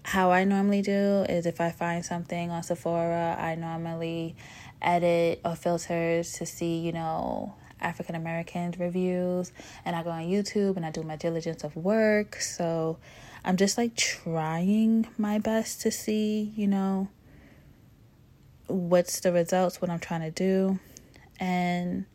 how 0.07 0.31
I 0.31 0.45
normally 0.45 0.81
do 0.81 1.25
is 1.27 1.45
if 1.45 1.59
I 1.59 1.69
find 1.69 2.05
something 2.05 2.49
on 2.49 2.63
Sephora, 2.63 3.35
I 3.37 3.55
normally 3.55 4.37
edit 4.81 5.41
or 5.43 5.53
filters 5.53 6.31
to 6.35 6.45
see, 6.45 6.77
you 6.77 6.93
know, 6.93 7.55
African 7.81 8.15
American 8.15 8.73
reviews 8.79 9.51
and 9.83 9.97
I 9.97 10.03
go 10.03 10.11
on 10.11 10.21
YouTube 10.21 10.77
and 10.77 10.85
I 10.85 10.91
do 10.91 11.03
my 11.03 11.17
diligence 11.17 11.65
of 11.65 11.75
work. 11.75 12.37
So 12.37 12.97
I'm 13.43 13.57
just 13.57 13.77
like 13.77 13.97
trying 13.97 15.09
my 15.17 15.39
best 15.39 15.81
to 15.81 15.91
see, 15.91 16.53
you 16.55 16.67
know, 16.67 17.09
what's 18.67 19.19
the 19.19 19.33
results, 19.33 19.81
what 19.81 19.91
I'm 19.91 19.99
trying 19.99 20.21
to 20.21 20.31
do. 20.31 20.79
And 21.37 22.05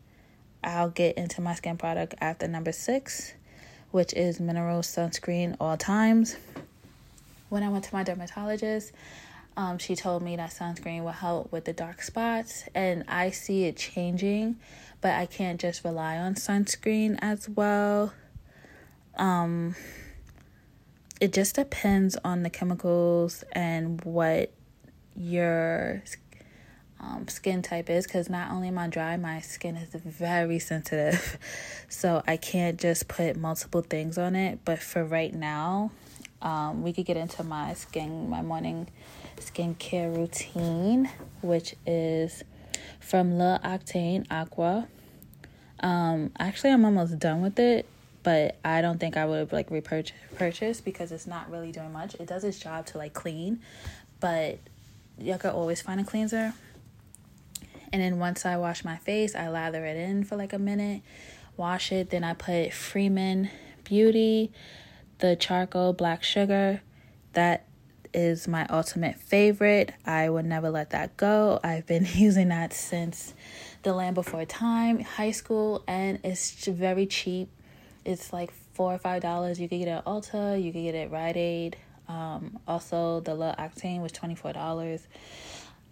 I'll 0.63 0.89
get 0.89 1.15
into 1.15 1.41
my 1.41 1.53
skin 1.53 1.77
product 1.77 2.15
after 2.19 2.47
number 2.47 2.71
six, 2.71 3.35
which 3.91 4.13
is 4.13 4.39
mineral 4.39 4.81
sunscreen 4.81 5.55
all 5.59 5.77
times 5.77 6.37
when 7.53 7.61
I 7.61 7.69
went 7.69 7.83
to 7.83 7.93
my 7.93 8.01
dermatologist, 8.01 8.91
um, 9.55 9.77
she 9.77 9.95
told 9.95 10.23
me 10.23 10.35
that 10.37 10.49
sunscreen 10.49 11.03
will 11.03 11.11
help 11.11 11.51
with 11.51 11.65
the 11.65 11.73
dark 11.73 12.01
spots, 12.01 12.65
and 12.73 13.03
I 13.07 13.29
see 13.29 13.65
it 13.65 13.77
changing, 13.77 14.55
but 15.01 15.11
I 15.11 15.27
can't 15.27 15.61
just 15.61 15.85
rely 15.85 16.17
on 16.17 16.33
sunscreen 16.33 17.19
as 17.21 17.47
well. 17.47 18.11
Um, 19.17 19.75
it 21.21 21.31
just 21.31 21.53
depends 21.53 22.17
on 22.25 22.41
the 22.41 22.49
chemicals 22.49 23.43
and 23.51 24.03
what 24.03 24.51
your 25.15 26.01
um, 26.99 27.27
skin 27.27 27.61
type 27.61 27.87
is 27.87 28.07
because 28.07 28.31
not 28.31 28.49
only 28.49 28.69
am 28.69 28.79
I 28.79 28.87
dry, 28.87 29.15
my 29.17 29.41
skin 29.41 29.75
is 29.75 29.93
very 29.93 30.57
sensitive. 30.57 31.37
So 31.87 32.23
I 32.25 32.37
can't 32.37 32.79
just 32.79 33.07
put 33.07 33.37
multiple 33.37 33.81
things 33.81 34.17
on 34.17 34.35
it. 34.35 34.57
But 34.65 34.79
for 34.79 35.05
right 35.05 35.31
now, 35.31 35.91
um, 36.43 36.83
we 36.83 36.91
could 36.91 37.05
get 37.05 37.17
into 37.17 37.43
my 37.43 37.73
skin, 37.73 38.29
my 38.29 38.41
morning 38.41 38.87
skincare 39.39 40.15
routine, 40.15 41.09
which 41.41 41.73
is 41.87 42.43
from 42.99 43.37
L'Occitane 43.37 44.27
Aqua. 44.29 44.87
Um, 45.79 46.31
actually, 46.37 46.71
I'm 46.71 46.83
almost 46.83 47.17
done 47.17 47.41
with 47.41 47.57
it, 47.59 47.85
but 48.23 48.57
I 48.63 48.81
don't 48.81 48.99
think 48.99 49.15
I 49.15 49.25
would 49.25 49.53
like 49.53 49.71
repurchase 49.71 50.15
purchase 50.35 50.81
because 50.81 51.11
it's 51.11 51.25
not 51.25 51.49
really 51.49 51.71
doing 51.71 51.93
much. 51.93 52.15
It 52.15 52.27
does 52.27 52.43
its 52.43 52.59
job 52.59 52.85
to 52.87 52.97
like 52.97 53.13
clean, 53.13 53.61
but 54.19 54.59
you 55.17 55.37
can 55.37 55.51
always 55.51 55.81
find 55.81 56.01
a 56.01 56.03
cleanser. 56.03 56.53
And 57.93 58.01
then 58.01 58.19
once 58.19 58.45
I 58.45 58.57
wash 58.57 58.83
my 58.83 58.97
face, 58.97 59.33
I 59.33 59.47
lather 59.47 59.85
it 59.85 59.95
in 59.95 60.25
for 60.25 60.35
like 60.35 60.51
a 60.51 60.59
minute, 60.59 61.03
wash 61.55 61.91
it. 61.93 62.09
Then 62.09 62.25
I 62.25 62.33
put 62.33 62.73
Freeman 62.73 63.49
Beauty 63.85 64.51
the 65.23 65.37
charcoal 65.37 65.93
black 65.93 66.21
sugar. 66.21 66.81
That 67.31 67.65
is 68.13 68.45
my 68.45 68.67
ultimate 68.69 69.15
favorite. 69.15 69.93
I 70.05 70.29
would 70.29 70.43
never 70.45 70.69
let 70.69 70.89
that 70.89 71.15
go. 71.15 71.61
I've 71.63 71.87
been 71.87 72.05
using 72.13 72.49
that 72.49 72.73
since 72.73 73.33
the 73.83 73.93
land 73.93 74.15
before 74.15 74.43
time, 74.43 74.99
high 74.99 75.31
school, 75.31 75.81
and 75.87 76.19
it's 76.25 76.65
very 76.65 77.05
cheap. 77.05 77.47
It's 78.03 78.33
like 78.33 78.51
four 78.73 78.93
or 78.93 78.97
five 78.97 79.21
dollars. 79.21 79.61
You 79.61 79.69
can 79.69 79.79
get 79.79 79.87
it 79.87 79.91
at 79.91 80.05
Ulta, 80.05 80.61
you 80.61 80.73
can 80.73 80.83
get 80.83 80.93
it 80.93 81.05
at 81.05 81.11
Rite 81.11 81.37
Aid. 81.37 81.77
Um, 82.09 82.59
also, 82.67 83.21
the 83.21 83.33
L'Occitane 83.33 84.01
was 84.01 84.11
twenty 84.11 84.35
four 84.35 84.51
dollars. 84.51 85.07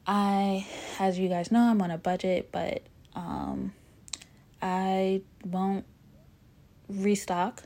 I, 0.05 0.67
as 0.99 1.17
you 1.17 1.29
guys 1.29 1.53
know, 1.53 1.61
I'm 1.61 1.81
on 1.81 1.89
a 1.89 1.97
budget, 1.97 2.49
but 2.51 2.83
um, 3.15 3.71
I 4.61 5.21
won't 5.45 5.85
restock 6.89 7.63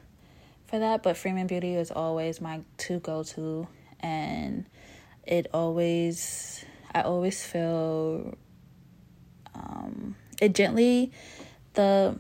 for 0.76 0.80
that, 0.80 1.04
but 1.04 1.16
Freeman 1.16 1.48
Beauty 1.48 1.76
is 1.76 1.90
always 1.90 2.42
my 2.42 2.60
to 2.80 3.00
go 3.00 3.24
to, 3.24 3.66
and 4.02 4.66
it 5.26 5.48
always, 5.54 6.66
I 6.94 7.02
always 7.04 7.46
feel, 7.46 8.36
um, 9.54 10.18
it 10.42 10.54
gently, 10.54 11.14
the, 11.76 12.20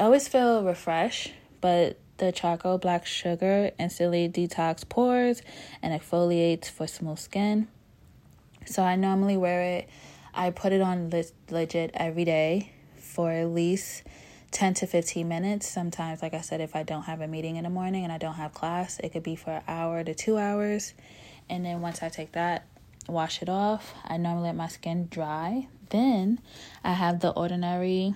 I 0.00 0.02
always 0.02 0.26
feel 0.26 0.64
refreshed, 0.64 1.32
but 1.60 2.00
the 2.16 2.32
charcoal 2.32 2.78
black 2.78 3.06
sugar 3.06 3.70
instantly 3.78 4.28
detox 4.28 4.88
pores 4.88 5.42
and 5.80 5.98
exfoliates 5.98 6.68
for 6.68 6.88
smooth 6.88 7.18
skin. 7.20 7.68
So 8.66 8.82
I 8.82 8.96
normally 8.96 9.36
wear 9.36 9.62
it. 9.62 9.88
I 10.34 10.50
put 10.50 10.72
it 10.72 10.80
on 10.80 11.12
legit 11.48 11.92
every 11.94 12.24
day 12.24 12.72
for 12.96 13.30
at 13.30 13.50
least 13.50 14.02
10 14.54 14.74
to 14.74 14.86
15 14.86 15.26
minutes. 15.26 15.68
Sometimes, 15.68 16.22
like 16.22 16.32
I 16.32 16.40
said, 16.40 16.60
if 16.60 16.76
I 16.76 16.84
don't 16.84 17.02
have 17.02 17.20
a 17.20 17.26
meeting 17.26 17.56
in 17.56 17.64
the 17.64 17.70
morning 17.70 18.04
and 18.04 18.12
I 18.12 18.18
don't 18.18 18.34
have 18.34 18.54
class, 18.54 19.00
it 19.00 19.10
could 19.10 19.24
be 19.24 19.34
for 19.34 19.50
an 19.50 19.62
hour 19.66 20.04
to 20.04 20.14
two 20.14 20.38
hours. 20.38 20.94
And 21.50 21.66
then 21.66 21.80
once 21.80 22.02
I 22.02 22.08
take 22.08 22.32
that, 22.32 22.64
wash 23.08 23.42
it 23.42 23.48
off, 23.48 23.92
I 24.04 24.16
normally 24.16 24.46
let 24.46 24.56
my 24.56 24.68
skin 24.68 25.08
dry. 25.10 25.66
Then 25.90 26.40
I 26.84 26.92
have 26.92 27.18
the 27.18 27.30
ordinary 27.30 28.14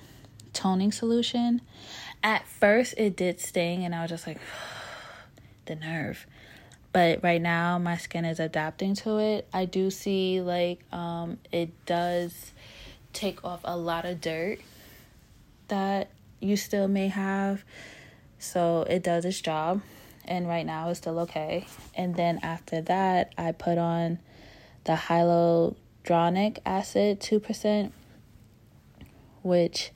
toning 0.53 0.93
solution. 0.93 1.61
At 2.23 2.47
first, 2.47 2.95
it 2.97 3.17
did 3.17 3.41
sting, 3.41 3.85
and 3.85 3.93
I 3.93 4.03
was 4.03 4.11
just 4.11 4.27
like, 4.27 4.39
the 5.67 5.75
nerve. 5.75 6.25
But 6.93 7.23
right 7.25 7.43
now, 7.43 7.79
my 7.79 7.97
skin 7.97 8.25
is 8.25 8.39
adapting 8.39 8.95
to 8.97 9.19
it. 9.19 9.49
I 9.53 9.65
do 9.65 9.91
see 9.91 10.41
like 10.41 10.81
um, 10.93 11.39
it 11.51 11.85
does 11.85 12.53
take 13.13 13.45
off 13.45 13.61
a 13.65 13.77
lot 13.77 14.05
of 14.05 14.21
dirt 14.21 14.61
that 15.67 16.11
you 16.41 16.57
still 16.57 16.89
may 16.89 17.09
have. 17.09 17.65
So 18.39 18.83
it 18.89 19.03
does 19.03 19.25
its 19.25 19.41
job. 19.41 19.83
And 20.25 20.47
right 20.47 20.67
now 20.67 20.91
it's 20.91 20.99
still 20.99 21.19
okay. 21.21 21.67
And 21.95 22.15
then 22.15 22.41
after 22.43 22.81
that, 22.83 23.33
I 23.39 23.53
put 23.53 23.79
on 23.79 24.19
the 24.85 24.93
hyaluronic 24.93 26.59
acid 26.67 27.21
2%, 27.21 27.93
which 29.43 29.91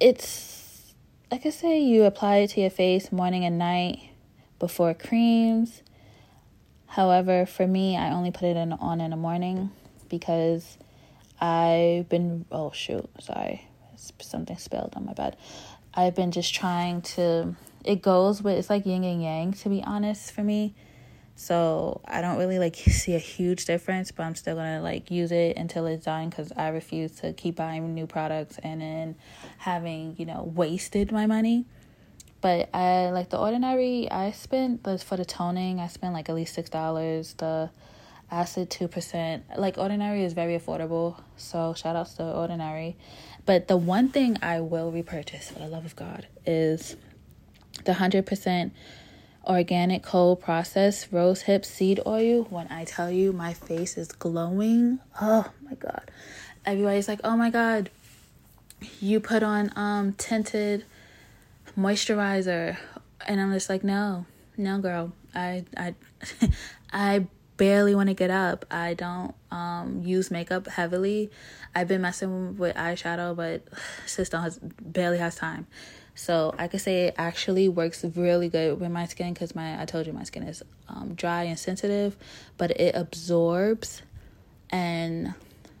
it's 0.00 0.94
like 1.30 1.46
I 1.46 1.50
say, 1.50 1.80
you 1.80 2.04
apply 2.04 2.36
it 2.36 2.50
to 2.50 2.60
your 2.60 2.70
face 2.70 3.10
morning 3.10 3.44
and 3.44 3.58
night 3.58 4.10
before 4.58 4.94
creams. 4.94 5.82
However, 6.86 7.44
for 7.44 7.66
me, 7.66 7.96
I 7.96 8.12
only 8.12 8.30
put 8.30 8.44
it 8.44 8.56
in, 8.56 8.72
on 8.72 9.00
in 9.00 9.10
the 9.10 9.16
morning 9.16 9.72
because 10.08 10.78
I've 11.40 12.08
been 12.08 12.44
oh 12.52 12.70
shoot, 12.70 13.08
sorry, 13.18 13.66
something 14.20 14.56
spilled 14.56 14.94
on 14.96 15.06
my 15.06 15.12
bed. 15.12 15.36
I've 15.94 16.14
been 16.14 16.32
just 16.32 16.54
trying 16.54 17.02
to. 17.02 17.54
It 17.84 18.02
goes 18.02 18.42
with 18.42 18.56
it's 18.58 18.70
like 18.70 18.86
yin 18.86 19.04
and 19.04 19.22
yang 19.22 19.52
to 19.52 19.68
be 19.68 19.82
honest 19.82 20.32
for 20.32 20.42
me. 20.42 20.74
So 21.36 22.00
I 22.04 22.20
don't 22.20 22.38
really 22.38 22.58
like 22.58 22.76
see 22.76 23.14
a 23.14 23.18
huge 23.18 23.64
difference, 23.64 24.10
but 24.12 24.22
I'm 24.24 24.34
still 24.34 24.56
gonna 24.56 24.80
like 24.80 25.10
use 25.10 25.32
it 25.32 25.56
until 25.56 25.86
it's 25.86 26.04
done 26.04 26.30
because 26.30 26.52
I 26.56 26.68
refuse 26.68 27.12
to 27.16 27.32
keep 27.32 27.56
buying 27.56 27.94
new 27.94 28.06
products 28.06 28.58
and 28.62 28.80
then 28.80 29.16
having 29.58 30.14
you 30.18 30.26
know 30.26 30.50
wasted 30.54 31.10
my 31.12 31.26
money. 31.26 31.66
But 32.40 32.68
I 32.74 33.10
like 33.10 33.30
the 33.30 33.38
ordinary. 33.38 34.10
I 34.10 34.30
spent 34.32 34.82
but 34.82 35.02
for 35.02 35.16
the 35.16 35.24
toning. 35.24 35.80
I 35.80 35.88
spent 35.88 36.12
like 36.14 36.28
at 36.28 36.34
least 36.34 36.54
six 36.54 36.70
dollars. 36.70 37.34
The 37.34 37.70
acid 38.30 38.70
two 38.70 38.86
percent. 38.86 39.44
Like 39.56 39.78
ordinary 39.78 40.24
is 40.24 40.34
very 40.34 40.58
affordable. 40.58 41.20
So 41.36 41.74
shout 41.74 41.96
outs 41.96 42.14
to 42.14 42.24
ordinary. 42.24 42.96
But 43.46 43.68
the 43.68 43.76
one 43.76 44.08
thing 44.08 44.38
I 44.42 44.60
will 44.60 44.90
repurchase 44.90 45.50
for 45.50 45.58
the 45.58 45.66
love 45.66 45.84
of 45.84 45.96
God 45.96 46.26
is 46.46 46.96
the 47.84 47.94
hundred 47.94 48.26
percent 48.26 48.72
organic 49.46 50.02
cold 50.02 50.40
processed 50.40 51.08
rose 51.10 51.42
hip 51.42 51.64
seed 51.64 52.00
oil. 52.06 52.44
When 52.44 52.66
I 52.68 52.84
tell 52.84 53.10
you 53.10 53.32
my 53.32 53.52
face 53.52 53.98
is 53.98 54.08
glowing, 54.08 55.00
oh 55.20 55.50
my 55.62 55.74
god. 55.74 56.10
Everybody's 56.64 57.08
like, 57.08 57.20
"Oh 57.22 57.36
my 57.36 57.50
god, 57.50 57.90
you 59.00 59.20
put 59.20 59.42
on 59.42 59.70
um 59.76 60.14
tinted 60.14 60.84
moisturizer." 61.78 62.78
And 63.26 63.40
I'm 63.40 63.52
just 63.52 63.68
like, 63.68 63.84
"No. 63.84 64.24
No, 64.56 64.78
girl. 64.78 65.12
I 65.34 65.64
I 65.76 65.94
I 66.92 67.26
barely 67.56 67.94
want 67.94 68.08
to 68.08 68.14
get 68.14 68.30
up. 68.30 68.64
I 68.70 68.94
don't 68.94 69.34
um 69.50 70.02
use 70.04 70.30
makeup 70.30 70.66
heavily. 70.66 71.30
I've 71.74 71.88
been 71.88 72.02
messing 72.02 72.56
with 72.56 72.76
eyeshadow, 72.76 73.36
but 73.36 73.62
sister 74.06 74.38
has 74.38 74.58
barely 74.58 75.18
has 75.18 75.36
time. 75.36 75.66
So 76.14 76.54
I 76.58 76.68
could 76.68 76.80
say 76.80 77.06
it 77.06 77.14
actually 77.18 77.68
works 77.68 78.04
really 78.04 78.48
good 78.48 78.80
with 78.80 78.90
my 78.90 79.06
skin 79.06 79.34
because 79.34 79.54
my 79.54 79.80
I 79.80 79.84
told 79.84 80.06
you 80.06 80.12
my 80.12 80.22
skin 80.24 80.44
is 80.44 80.62
um, 80.88 81.14
dry 81.14 81.44
and 81.44 81.58
sensitive, 81.58 82.16
but 82.56 82.70
it 82.72 82.94
absorbs 82.94 84.02
and 84.70 85.34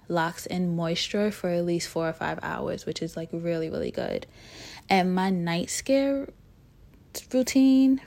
locks 0.08 0.44
in 0.46 0.76
moisture 0.76 1.30
for 1.30 1.50
at 1.50 1.64
least 1.64 1.88
four 1.88 2.08
or 2.08 2.12
five 2.12 2.38
hours, 2.42 2.84
which 2.84 3.00
is 3.00 3.16
like 3.16 3.28
really 3.32 3.70
really 3.70 3.90
good. 3.90 4.26
And 4.88 5.14
my 5.14 5.30
night 5.30 5.70
scare 5.70 6.28
routine, 7.32 8.00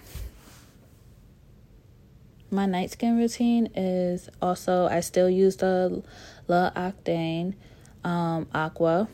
my 2.49 2.65
night 2.65 2.91
skin 2.91 3.17
routine 3.17 3.67
is 3.75 4.29
also 4.41 4.87
I 4.87 5.01
still 5.01 5.29
use 5.29 5.57
the 5.57 6.03
L'Occitane 6.47 7.55
um, 8.03 8.47
Aqua 8.53 9.07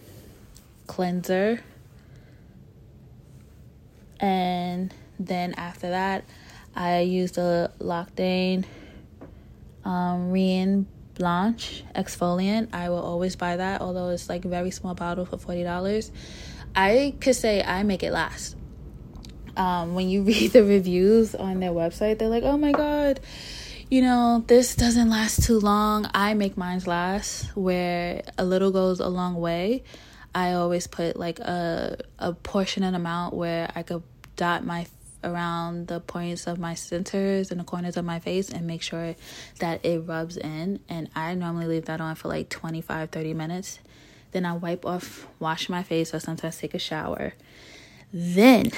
cleanser 0.87 1.61
and 4.19 4.93
then 5.19 5.53
after 5.55 5.89
that 5.89 6.23
I 6.75 7.01
use 7.01 7.31
the 7.31 7.71
L'Occitane 7.79 8.65
um, 9.85 10.31
Reine 10.31 10.87
Blanche 11.15 11.83
exfoliant. 11.95 12.73
I 12.73 12.89
will 12.89 13.01
always 13.01 13.35
buy 13.35 13.57
that, 13.57 13.81
although 13.81 14.09
it's 14.09 14.29
like 14.29 14.45
a 14.45 14.47
very 14.47 14.71
small 14.71 14.95
bottle 14.95 15.25
for 15.25 15.37
forty 15.37 15.63
dollars. 15.63 16.11
I 16.75 17.13
could 17.21 17.35
say 17.35 17.61
I 17.61 17.83
make 17.83 18.01
it 18.01 18.11
last. 18.11 18.55
Um, 19.55 19.95
when 19.95 20.09
you 20.09 20.23
read 20.31 20.53
the 20.53 20.63
reviews 20.63 21.35
on 21.35 21.59
their 21.59 21.71
website, 21.71 22.19
they're 22.19 22.29
like, 22.29 22.43
"Oh 22.43 22.57
my 22.57 22.71
god, 22.71 23.19
you 23.89 24.01
know 24.01 24.43
this 24.47 24.75
doesn't 24.75 25.09
last 25.09 25.43
too 25.43 25.59
long." 25.59 26.09
I 26.13 26.33
make 26.33 26.57
mine 26.57 26.81
last, 26.85 27.55
where 27.55 28.23
a 28.37 28.45
little 28.45 28.71
goes 28.71 28.99
a 28.99 29.09
long 29.09 29.35
way. 29.35 29.83
I 30.35 30.53
always 30.53 30.87
put 30.87 31.17
like 31.17 31.39
a 31.39 31.97
a 32.19 32.33
portion 32.33 32.83
and 32.83 32.95
amount 32.95 33.35
where 33.35 33.71
I 33.75 33.83
could 33.83 34.03
dot 34.35 34.65
my 34.65 34.87
around 35.23 35.87
the 35.87 35.99
points 35.99 36.47
of 36.47 36.59
my 36.59 36.73
centers 36.73 37.51
and 37.51 37.59
the 37.59 37.63
corners 37.63 37.97
of 37.97 38.05
my 38.05 38.19
face 38.19 38.49
and 38.49 38.67
make 38.67 38.81
sure 38.81 39.15
that 39.59 39.85
it 39.85 39.99
rubs 39.99 40.37
in 40.37 40.79
and 40.89 41.09
I 41.15 41.33
normally 41.35 41.67
leave 41.67 41.85
that 41.85 42.01
on 42.01 42.15
for 42.15 42.27
like 42.27 42.49
25 42.49 43.09
30 43.09 43.33
minutes 43.33 43.79
then 44.31 44.45
I 44.45 44.53
wipe 44.53 44.85
off 44.85 45.27
wash 45.39 45.69
my 45.69 45.83
face 45.83 46.13
or 46.13 46.19
sometimes 46.19 46.57
take 46.57 46.73
a 46.73 46.79
shower 46.79 47.33
then 48.11 48.71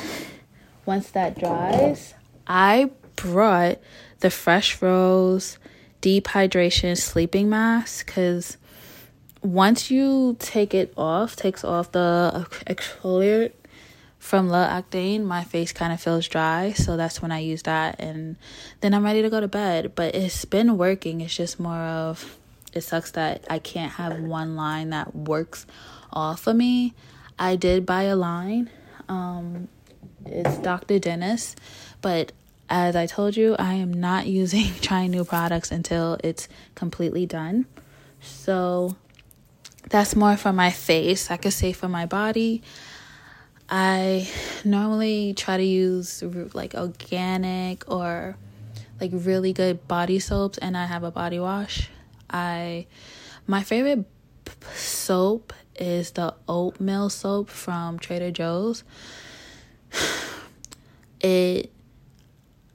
once 0.86 1.10
that 1.12 1.38
dries 1.38 2.14
I 2.48 2.92
brought 3.16 3.80
the 4.20 4.30
fresh 4.30 4.82
rose 4.82 5.58
deep 6.02 6.26
hydration 6.26 6.98
sleeping 6.98 7.50
mask 7.50 8.08
cuz 8.08 8.58
once 9.42 9.92
you 9.92 10.36
take 10.40 10.74
it 10.74 10.94
off 10.98 11.36
takes 11.36 11.64
off 11.64 11.92
the 11.92 12.48
exfoliant 12.68 13.52
from 14.26 14.50
L'Occitane, 14.50 15.24
my 15.24 15.44
face 15.44 15.72
kind 15.72 15.94
of 15.94 16.02
feels 16.02 16.28
dry, 16.28 16.74
so 16.74 16.98
that's 16.98 17.22
when 17.22 17.32
I 17.32 17.40
use 17.40 17.62
that, 17.64 18.00
and 18.00 18.38
then 18.82 18.96
I'm 18.96 19.06
ready 19.06 19.22
to 19.22 19.30
go 19.30 19.40
to 19.40 19.48
bed. 19.48 19.94
But 19.94 20.16
it's 20.16 20.46
been 20.46 20.80
working. 20.80 21.22
It's 21.22 21.36
just 21.36 21.60
more 21.60 21.76
of 21.76 22.40
it 22.74 22.82
sucks 22.82 23.12
that 23.12 23.46
I 23.50 23.60
can't 23.60 23.94
have 23.94 24.20
one 24.20 24.56
line 24.56 24.90
that 24.90 25.16
works 25.16 25.68
off 26.12 26.48
of 26.48 26.56
me. 26.56 26.96
I 27.38 27.56
did 27.56 27.86
buy 27.86 28.04
a 28.04 28.16
line. 28.16 28.72
Um, 29.08 29.68
it's 30.26 30.58
Dr. 30.58 31.00
Dennis, 31.00 31.56
but 32.02 32.32
as 32.70 32.96
I 32.96 33.06
told 33.06 33.38
you, 33.38 33.56
I 33.58 33.74
am 33.76 33.94
not 33.94 34.28
using 34.42 34.74
trying 34.82 35.12
new 35.12 35.26
products 35.26 35.72
until 35.72 36.18
it's 36.24 36.48
completely 36.76 37.26
done. 37.26 37.66
So 38.22 38.96
that's 39.90 40.16
more 40.16 40.36
for 40.38 40.52
my 40.52 40.72
face. 40.72 41.30
I 41.30 41.38
could 41.38 41.54
say 41.54 41.74
for 41.74 41.88
my 41.88 42.06
body. 42.06 42.64
I 43.70 44.30
normally 44.64 45.34
try 45.34 45.58
to 45.58 45.64
use 45.64 46.22
like 46.54 46.76
organic 46.76 47.90
or 47.90 48.38
like 49.02 49.12
really 49.14 49.54
good 49.54 49.88
body 49.88 50.20
soaps 50.20 50.58
and 50.60 50.78
I 50.78 50.86
have 50.86 51.04
a 51.04 51.12
body 51.12 51.40
wash. 51.40 51.90
I 52.30 52.86
my 53.48 53.64
favorite 53.64 54.06
soap 54.74 55.54
is 55.76 56.12
the 56.12 56.34
oatmeal 56.48 57.10
soap 57.10 57.50
from 57.50 58.00
Trader 58.00 58.32
Joe's. 58.32 58.84
It 61.22 61.72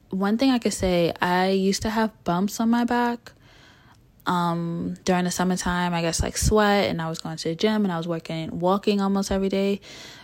one 0.08 0.38
thing 0.38 0.50
I 0.50 0.58
could 0.58 0.72
say, 0.72 1.12
I 1.20 1.50
used 1.50 1.82
to 1.82 1.90
have 1.90 2.10
bumps 2.24 2.58
on 2.58 2.68
my 2.70 2.84
back 2.84 3.32
um 4.26 4.96
during 5.06 5.24
the 5.24 5.30
summertime 5.30 5.94
i 5.94 6.02
guess 6.02 6.22
like 6.22 6.36
sweat 6.36 6.90
and 6.90 7.00
i 7.00 7.08
was 7.08 7.18
going 7.18 7.38
to 7.38 7.48
the 7.48 7.54
gym 7.54 7.84
and 7.84 7.90
i 7.90 7.96
was 7.96 8.06
working 8.06 8.60
walking 8.60 9.00
almost 9.00 9.32
every 9.32 9.48
day 9.48 9.80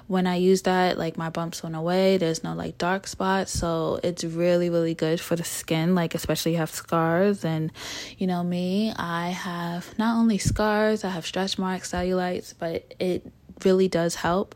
when 0.08 0.26
I 0.26 0.36
use 0.36 0.62
that, 0.62 0.98
like 0.98 1.16
my 1.16 1.30
bumps 1.30 1.62
went 1.62 1.74
away. 1.74 2.16
There's 2.16 2.44
no 2.44 2.54
like 2.54 2.78
dark 2.78 3.06
spots. 3.06 3.50
So 3.50 3.98
it's 4.02 4.22
really, 4.24 4.70
really 4.70 4.94
good 4.94 5.20
for 5.20 5.34
the 5.34 5.44
skin, 5.44 5.94
like 5.94 6.14
especially 6.14 6.52
you 6.52 6.58
have 6.58 6.70
scars. 6.70 7.44
And 7.44 7.72
you 8.18 8.26
know, 8.26 8.44
me, 8.44 8.92
I 8.96 9.30
have 9.30 9.98
not 9.98 10.16
only 10.16 10.38
scars, 10.38 11.04
I 11.04 11.10
have 11.10 11.26
stretch 11.26 11.58
marks, 11.58 11.90
cellulites, 11.90 12.54
but 12.56 12.94
it 13.00 13.30
really 13.64 13.88
does 13.88 14.14
help. 14.14 14.54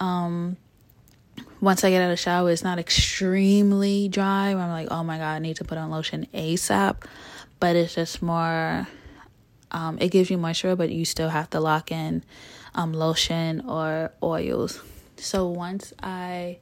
Um, 0.00 0.56
once 1.60 1.84
I 1.84 1.90
get 1.90 2.02
out 2.02 2.06
of 2.06 2.10
the 2.10 2.16
shower, 2.16 2.50
it's 2.50 2.64
not 2.64 2.78
extremely 2.78 4.08
dry. 4.08 4.50
I'm 4.50 4.70
like, 4.70 4.88
oh 4.90 5.04
my 5.04 5.18
God, 5.18 5.34
I 5.34 5.38
need 5.38 5.56
to 5.56 5.64
put 5.64 5.78
on 5.78 5.90
lotion 5.90 6.26
ASAP. 6.32 7.04
But 7.58 7.76
it's 7.76 7.94
just 7.94 8.22
more, 8.22 8.88
um, 9.70 9.98
it 10.00 10.08
gives 10.08 10.30
you 10.30 10.38
moisture, 10.38 10.76
but 10.76 10.90
you 10.90 11.04
still 11.04 11.28
have 11.28 11.50
to 11.50 11.60
lock 11.60 11.92
in 11.92 12.24
um, 12.74 12.92
lotion 12.92 13.62
or 13.68 14.12
oils. 14.22 14.80
So 15.16 15.48
once 15.48 15.92
I 16.02 16.58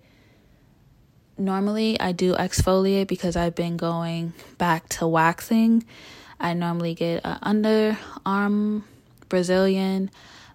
normally 1.39 1.99
I 2.01 2.13
do 2.13 2.35
exfoliate 2.35 3.07
because 3.07 3.37
I've 3.37 3.55
been 3.55 3.77
going 3.77 4.33
back 4.59 4.89
to 4.91 5.07
waxing. 5.07 5.85
I 6.41 6.55
normally 6.55 6.95
get 6.95 7.21
an 7.25 7.39
underarm, 8.27 8.83
Brazilian, 9.29 10.11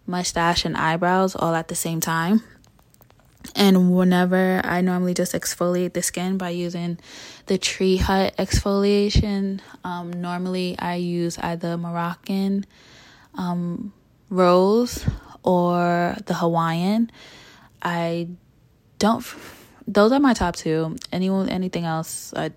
mustache, 0.06 0.66
and 0.66 0.76
eyebrows 0.76 1.36
all 1.36 1.56
at 1.56 1.68
the 1.70 1.76
same 1.76 2.00
time. 2.00 2.44
And 3.56 3.96
whenever 3.96 4.62
I 4.64 4.82
normally 4.82 5.14
just 5.14 5.34
exfoliate 5.34 5.94
the 5.94 6.02
skin 6.02 6.38
by 6.38 6.50
using 6.50 7.00
the 7.46 7.58
Tree 7.58 7.98
Hut 7.98 8.36
exfoliation, 8.38 9.60
um, 9.84 10.12
normally 10.12 10.76
I 10.80 10.96
use 10.96 11.38
either 11.38 11.78
Moroccan 11.78 12.66
um, 13.36 13.94
rose 14.30 15.06
or 15.44 16.16
the 16.26 16.34
Hawaiian. 16.34 17.12
I 17.82 18.30
don't. 19.00 19.26
Those 19.88 20.12
are 20.14 20.20
my 20.20 20.34
top 20.34 20.56
two. 20.56 20.96
Anyone, 21.12 21.50
anything 21.50 21.84
else, 21.84 22.34
I, 22.36 22.52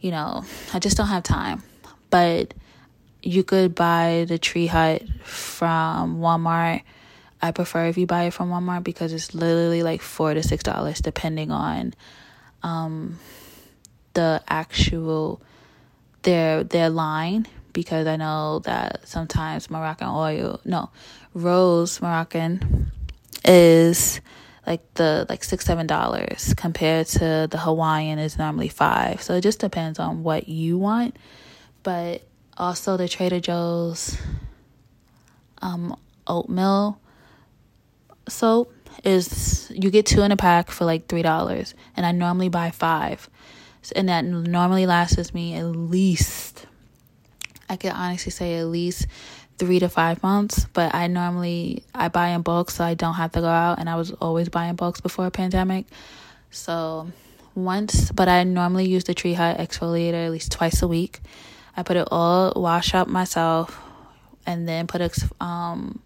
you 0.00 0.12
know, 0.12 0.44
I 0.72 0.78
just 0.78 0.96
don't 0.96 1.08
have 1.08 1.24
time. 1.24 1.62
But 2.10 2.54
you 3.22 3.42
could 3.42 3.74
buy 3.74 4.24
the 4.28 4.38
Tree 4.38 4.66
Hut 4.66 5.02
from 5.24 6.20
Walmart. 6.20 6.82
I 7.42 7.52
prefer 7.52 7.86
if 7.86 7.96
you 7.96 8.06
buy 8.06 8.24
it 8.24 8.34
from 8.34 8.50
Walmart 8.50 8.84
because 8.84 9.12
it's 9.12 9.34
literally 9.34 9.82
like 9.82 10.02
four 10.02 10.34
to 10.34 10.42
six 10.42 10.62
dollars 10.62 11.00
depending 11.00 11.50
on 11.50 11.94
um 12.62 13.18
the 14.14 14.42
actual 14.48 15.40
their 16.22 16.64
their 16.64 16.90
line. 16.90 17.46
Because 17.72 18.08
I 18.08 18.16
know 18.16 18.58
that 18.64 19.06
sometimes 19.06 19.70
Moroccan 19.70 20.08
oil 20.08 20.60
no 20.64 20.90
rose 21.34 22.02
Moroccan 22.02 22.90
is 23.44 24.20
like 24.66 24.82
the 24.94 25.24
like 25.28 25.44
six 25.44 25.64
seven 25.64 25.86
dollars 25.86 26.52
compared 26.56 27.06
to 27.06 27.48
the 27.50 27.58
Hawaiian 27.58 28.18
is 28.18 28.36
normally 28.36 28.68
five. 28.68 29.22
So 29.22 29.34
it 29.34 29.42
just 29.42 29.60
depends 29.60 29.98
on 29.98 30.22
what 30.24 30.48
you 30.48 30.78
want. 30.78 31.16
But 31.82 32.22
also 32.56 32.96
the 32.96 33.08
Trader 33.08 33.40
Joe's 33.40 34.18
um 35.62 35.96
oatmeal 36.26 37.00
soap 38.30 38.72
is 39.04 39.70
you 39.74 39.90
get 39.90 40.06
two 40.06 40.22
in 40.22 40.32
a 40.32 40.36
pack 40.36 40.70
for 40.70 40.84
like 40.84 41.08
three 41.08 41.22
dollars, 41.22 41.74
and 41.96 42.04
I 42.04 42.12
normally 42.12 42.48
buy 42.48 42.70
five, 42.70 43.28
and 43.94 44.08
that 44.08 44.24
normally 44.24 44.86
lasts 44.86 45.32
me 45.34 45.54
at 45.54 45.64
least. 45.64 46.66
I 47.68 47.76
can 47.76 47.92
honestly 47.92 48.32
say 48.32 48.58
at 48.58 48.66
least 48.66 49.06
three 49.58 49.78
to 49.78 49.88
five 49.88 50.22
months, 50.22 50.66
but 50.72 50.94
I 50.94 51.06
normally 51.06 51.84
I 51.94 52.08
buy 52.08 52.28
in 52.28 52.42
bulk 52.42 52.70
so 52.70 52.84
I 52.84 52.94
don't 52.94 53.14
have 53.14 53.32
to 53.32 53.40
go 53.40 53.48
out, 53.48 53.78
and 53.78 53.88
I 53.88 53.96
was 53.96 54.10
always 54.12 54.48
buying 54.48 54.74
bulks 54.74 55.00
before 55.00 55.26
a 55.26 55.30
pandemic, 55.30 55.86
so 56.50 57.10
once, 57.54 58.10
but 58.12 58.28
I 58.28 58.44
normally 58.44 58.88
use 58.88 59.04
the 59.04 59.14
Tree 59.14 59.34
Hut 59.34 59.58
exfoliator 59.58 60.26
at 60.26 60.30
least 60.30 60.52
twice 60.52 60.82
a 60.82 60.88
week. 60.88 61.20
I 61.76 61.82
put 61.82 61.96
it 61.96 62.08
all 62.10 62.52
wash 62.56 62.94
up 62.94 63.08
myself, 63.08 63.80
and 64.46 64.68
then 64.68 64.86
put 64.86 65.00
a 65.00 65.10
um 65.44 66.00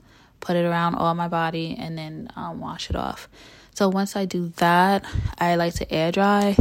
put 0.44 0.57
it 0.57 0.64
around 0.64 0.94
all 0.94 1.14
my 1.14 1.28
body, 1.28 1.74
and 1.78 1.98
then 1.98 2.30
um, 2.37 2.61
wash 2.61 2.90
it 2.90 2.96
off. 2.96 3.28
So 3.74 3.88
once 3.88 4.14
I 4.14 4.26
do 4.26 4.52
that, 4.57 5.04
I 5.38 5.57
like 5.57 5.74
to 5.74 5.92
air 5.92 6.12
dry. 6.12 6.57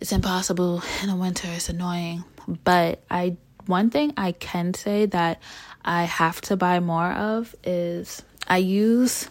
It's 0.00 0.12
impossible 0.12 0.82
in 1.02 1.08
the 1.08 1.16
winter, 1.16 1.48
it's 1.50 1.68
annoying. 1.68 2.24
But 2.64 3.02
I 3.10 3.36
one 3.66 3.90
thing 3.90 4.14
I 4.16 4.32
can 4.32 4.72
say 4.72 5.06
that 5.06 5.42
I 5.84 6.04
have 6.04 6.40
to 6.42 6.56
buy 6.56 6.80
more 6.80 7.10
of 7.10 7.54
is 7.64 8.22
I 8.46 8.58
use 8.58 9.28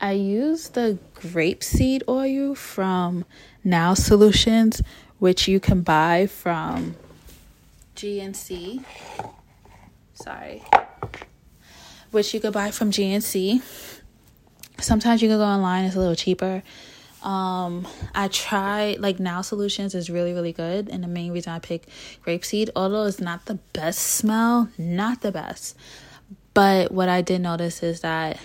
I 0.00 0.12
use 0.12 0.68
the 0.68 0.98
grapeseed 1.14 2.02
oil 2.08 2.54
from 2.54 3.24
Now 3.64 3.94
Solutions, 3.94 4.82
which 5.18 5.48
you 5.48 5.60
can 5.60 5.82
buy 5.82 6.26
from 6.26 6.96
GNC 7.96 8.84
sorry, 10.22 10.62
which 12.10 12.34
you 12.34 12.40
could 12.40 12.52
buy 12.52 12.70
from 12.70 12.90
GNC. 12.90 13.62
Sometimes 14.78 15.22
you 15.22 15.28
can 15.28 15.38
go 15.38 15.44
online; 15.44 15.84
it's 15.84 15.96
a 15.96 15.98
little 15.98 16.14
cheaper. 16.14 16.62
Um, 17.22 17.86
I 18.14 18.28
try 18.28 18.96
like 18.98 19.20
Now 19.20 19.42
Solutions 19.42 19.94
is 19.94 20.08
really 20.08 20.32
really 20.32 20.52
good, 20.52 20.88
and 20.88 21.02
the 21.02 21.08
main 21.08 21.32
reason 21.32 21.52
I 21.52 21.58
pick 21.58 21.88
grapeseed, 22.24 22.70
although 22.74 23.04
it's 23.04 23.20
not 23.20 23.46
the 23.46 23.56
best 23.72 23.98
smell, 24.00 24.70
not 24.78 25.20
the 25.20 25.32
best. 25.32 25.76
But 26.54 26.92
what 26.92 27.08
I 27.08 27.22
did 27.22 27.40
notice 27.40 27.82
is 27.82 28.00
that 28.00 28.38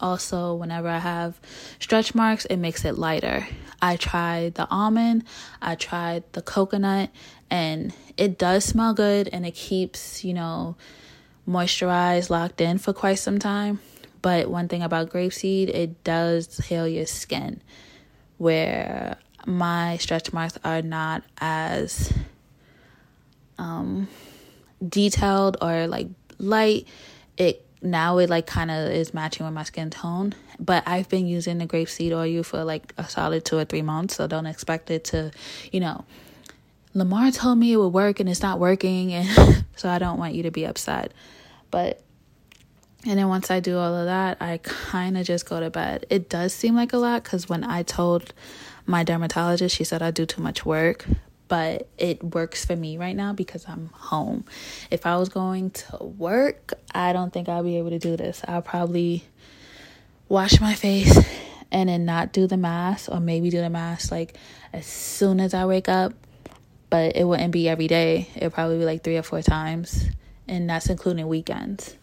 also 0.00 0.54
whenever 0.54 0.88
I 0.88 0.98
have 0.98 1.40
stretch 1.80 2.14
marks, 2.14 2.44
it 2.46 2.56
makes 2.56 2.84
it 2.84 2.98
lighter. 2.98 3.46
I 3.80 3.96
tried 3.96 4.54
the 4.54 4.68
almond, 4.70 5.24
I 5.62 5.76
tried 5.76 6.24
the 6.32 6.42
coconut, 6.42 7.10
and 7.50 7.92
it 8.16 8.38
does 8.38 8.64
smell 8.64 8.94
good 8.94 9.28
and 9.32 9.46
it 9.46 9.54
keeps, 9.54 10.24
you 10.24 10.34
know, 10.34 10.76
moisturized, 11.48 12.30
locked 12.30 12.60
in 12.60 12.78
for 12.78 12.92
quite 12.92 13.16
some 13.16 13.38
time. 13.38 13.80
But 14.20 14.50
one 14.50 14.68
thing 14.68 14.82
about 14.82 15.10
grapeseed, 15.10 15.68
it 15.68 16.04
does 16.04 16.58
heal 16.58 16.86
your 16.86 17.06
skin, 17.06 17.62
where 18.36 19.16
my 19.46 19.96
stretch 19.98 20.32
marks 20.32 20.58
are 20.64 20.82
not 20.82 21.22
as 21.38 22.12
um, 23.58 24.08
detailed 24.86 25.56
or 25.62 25.86
like 25.86 26.08
light. 26.38 26.86
It 27.36 27.64
now 27.80 28.18
it 28.18 28.28
like 28.28 28.46
kind 28.46 28.70
of 28.70 28.90
is 28.90 29.14
matching 29.14 29.46
with 29.46 29.54
my 29.54 29.62
skin 29.62 29.90
tone. 29.90 30.34
But 30.58 30.82
I've 30.86 31.08
been 31.08 31.26
using 31.26 31.58
the 31.58 31.66
grapeseed 31.66 32.12
oil 32.12 32.42
for 32.42 32.64
like 32.64 32.92
a 32.98 33.08
solid 33.08 33.44
two 33.44 33.56
or 33.56 33.64
three 33.64 33.82
months, 33.82 34.16
so 34.16 34.26
don't 34.26 34.46
expect 34.46 34.90
it 34.90 35.04
to, 35.04 35.30
you 35.70 35.80
know. 35.80 36.04
Lamar 36.94 37.30
told 37.30 37.58
me 37.58 37.72
it 37.72 37.76
would 37.76 37.88
work 37.88 38.18
and 38.18 38.28
it's 38.28 38.42
not 38.42 38.58
working, 38.58 39.12
and 39.12 39.64
so 39.76 39.88
I 39.88 39.98
don't 39.98 40.18
want 40.18 40.34
you 40.34 40.42
to 40.44 40.50
be 40.50 40.64
upset. 40.64 41.12
But 41.70 42.02
and 43.06 43.18
then 43.18 43.28
once 43.28 43.50
I 43.50 43.60
do 43.60 43.78
all 43.78 43.94
of 43.94 44.06
that, 44.06 44.38
I 44.40 44.58
kind 44.62 45.16
of 45.16 45.24
just 45.24 45.48
go 45.48 45.60
to 45.60 45.70
bed. 45.70 46.04
It 46.10 46.28
does 46.28 46.52
seem 46.52 46.74
like 46.74 46.92
a 46.92 46.98
lot 46.98 47.22
because 47.22 47.48
when 47.48 47.62
I 47.62 47.82
told 47.84 48.32
my 48.86 49.04
dermatologist, 49.04 49.76
she 49.76 49.84
said 49.84 50.02
I 50.02 50.10
do 50.10 50.26
too 50.26 50.42
much 50.42 50.66
work, 50.66 51.06
but 51.46 51.88
it 51.96 52.24
works 52.24 52.64
for 52.64 52.74
me 52.74 52.98
right 52.98 53.14
now 53.14 53.32
because 53.32 53.64
I'm 53.68 53.90
home. 53.94 54.44
If 54.90 55.06
I 55.06 55.16
was 55.16 55.28
going 55.28 55.70
to 55.70 56.04
work, 56.04 56.74
I 56.92 57.12
don't 57.12 57.32
think 57.32 57.48
I'll 57.48 57.62
be 57.62 57.78
able 57.78 57.90
to 57.90 58.00
do 58.00 58.16
this. 58.16 58.42
I'll 58.48 58.62
probably 58.62 59.24
wash 60.28 60.60
my 60.60 60.74
face 60.74 61.16
and 61.70 61.88
then 61.88 62.04
not 62.04 62.32
do 62.32 62.46
the 62.46 62.56
mask, 62.56 63.10
or 63.12 63.20
maybe 63.20 63.50
do 63.50 63.60
the 63.60 63.70
mask 63.70 64.10
like 64.10 64.36
as 64.72 64.86
soon 64.86 65.38
as 65.38 65.54
I 65.54 65.66
wake 65.66 65.88
up, 65.88 66.14
but 66.90 67.14
it 67.14 67.24
wouldn't 67.24 67.52
be 67.52 67.68
every 67.68 67.86
day. 67.86 68.28
It'd 68.34 68.52
probably 68.52 68.78
be 68.78 68.84
like 68.84 69.04
three 69.04 69.18
or 69.18 69.22
four 69.22 69.42
times 69.42 70.08
and 70.48 70.68
that's 70.68 70.88
including 70.88 71.28
weekends. 71.28 71.96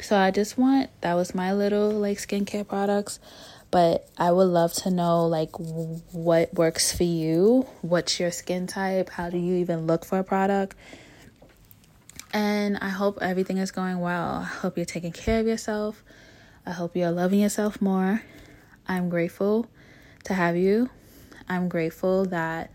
So 0.00 0.16
I 0.16 0.30
just 0.30 0.58
want 0.58 0.90
that 1.02 1.14
was 1.14 1.34
my 1.34 1.52
little 1.52 1.90
like 1.90 2.18
skincare 2.18 2.66
products, 2.66 3.20
but 3.70 4.08
I 4.18 4.32
would 4.32 4.48
love 4.48 4.72
to 4.74 4.90
know 4.90 5.26
like 5.26 5.50
what 5.58 6.52
works 6.54 6.96
for 6.96 7.04
you, 7.04 7.66
what's 7.82 8.18
your 8.18 8.30
skin 8.30 8.66
type, 8.66 9.10
how 9.10 9.30
do 9.30 9.38
you 9.38 9.54
even 9.56 9.86
look 9.86 10.04
for 10.04 10.18
a 10.18 10.24
product? 10.24 10.74
And 12.32 12.78
I 12.78 12.88
hope 12.88 13.18
everything 13.20 13.58
is 13.58 13.70
going 13.70 14.00
well. 14.00 14.36
I 14.36 14.44
hope 14.44 14.76
you're 14.76 14.86
taking 14.86 15.12
care 15.12 15.38
of 15.38 15.46
yourself. 15.46 16.02
I 16.64 16.70
hope 16.70 16.96
you're 16.96 17.10
loving 17.10 17.40
yourself 17.40 17.80
more. 17.80 18.22
I'm 18.88 19.10
grateful 19.10 19.66
to 20.24 20.34
have 20.34 20.56
you. 20.56 20.88
I'm 21.48 21.68
grateful 21.68 22.24
that 22.26 22.70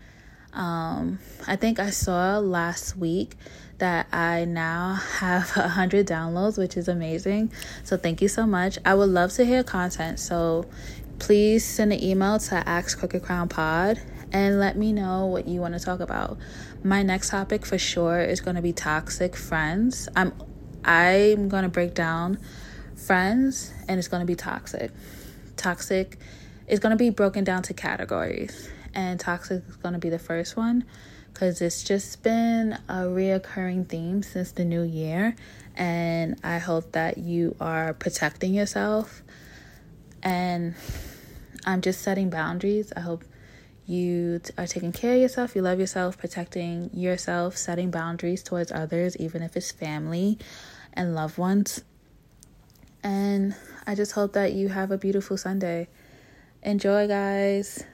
um, 0.52 1.18
I 1.46 1.56
think 1.56 1.78
I 1.78 1.90
saw 1.90 2.38
last 2.38 2.96
week 2.96 3.36
that 3.78 4.06
I 4.12 4.44
now 4.44 4.94
have 4.94 5.50
100 5.56 6.06
downloads, 6.06 6.58
which 6.58 6.76
is 6.76 6.88
amazing. 6.88 7.52
So 7.84 7.96
thank 7.96 8.20
you 8.20 8.28
so 8.28 8.46
much. 8.46 8.78
I 8.84 8.94
would 8.94 9.08
love 9.08 9.32
to 9.34 9.44
hear 9.44 9.62
content. 9.62 10.20
So 10.20 10.66
please 11.18 11.64
send 11.64 11.92
an 11.92 12.02
email 12.02 12.38
to 12.38 12.68
Ask 12.68 12.98
Crooked 12.98 13.22
Crown 13.22 13.48
Pod 13.48 14.00
and 14.32 14.58
let 14.60 14.76
me 14.76 14.92
know 14.92 15.26
what 15.26 15.48
you 15.48 15.60
want 15.60 15.74
to 15.74 15.80
talk 15.80 16.00
about. 16.00 16.38
My 16.82 17.02
next 17.02 17.30
topic 17.30 17.64
for 17.64 17.78
sure 17.78 18.20
is 18.20 18.40
going 18.40 18.56
to 18.56 18.62
be 18.62 18.72
toxic 18.72 19.34
friends. 19.34 20.08
I'm 20.14 20.32
I'm 20.84 21.48
going 21.48 21.64
to 21.64 21.68
break 21.68 21.94
down 21.94 22.38
friends 22.94 23.72
and 23.88 23.98
it's 23.98 24.08
going 24.08 24.20
to 24.20 24.26
be 24.26 24.36
toxic. 24.36 24.92
Toxic 25.56 26.18
is 26.66 26.78
going 26.78 26.90
to 26.90 26.96
be 26.96 27.10
broken 27.10 27.42
down 27.44 27.62
to 27.64 27.74
categories 27.74 28.68
and 28.94 29.18
toxic 29.18 29.62
is 29.68 29.76
going 29.76 29.94
to 29.94 29.98
be 29.98 30.08
the 30.08 30.18
first 30.18 30.56
one 30.56 30.84
because 31.38 31.62
it's 31.62 31.84
just 31.84 32.24
been 32.24 32.72
a 32.88 33.04
reoccurring 33.04 33.88
theme 33.88 34.24
since 34.24 34.50
the 34.50 34.64
new 34.64 34.82
year. 34.82 35.36
And 35.76 36.36
I 36.42 36.58
hope 36.58 36.90
that 36.92 37.16
you 37.16 37.54
are 37.60 37.94
protecting 37.94 38.54
yourself. 38.54 39.22
And 40.20 40.74
I'm 41.64 41.80
just 41.80 42.02
setting 42.02 42.28
boundaries. 42.28 42.92
I 42.96 43.00
hope 43.00 43.22
you 43.86 44.40
are 44.58 44.66
taking 44.66 44.90
care 44.90 45.14
of 45.14 45.20
yourself, 45.20 45.54
you 45.54 45.62
love 45.62 45.78
yourself, 45.78 46.18
protecting 46.18 46.90
yourself, 46.92 47.56
setting 47.56 47.92
boundaries 47.92 48.42
towards 48.42 48.72
others, 48.72 49.16
even 49.18 49.40
if 49.40 49.56
it's 49.56 49.70
family 49.70 50.40
and 50.92 51.14
loved 51.14 51.38
ones. 51.38 51.84
And 53.04 53.54
I 53.86 53.94
just 53.94 54.10
hope 54.10 54.32
that 54.32 54.54
you 54.54 54.70
have 54.70 54.90
a 54.90 54.98
beautiful 54.98 55.36
Sunday. 55.36 55.86
Enjoy, 56.64 57.06
guys. 57.06 57.84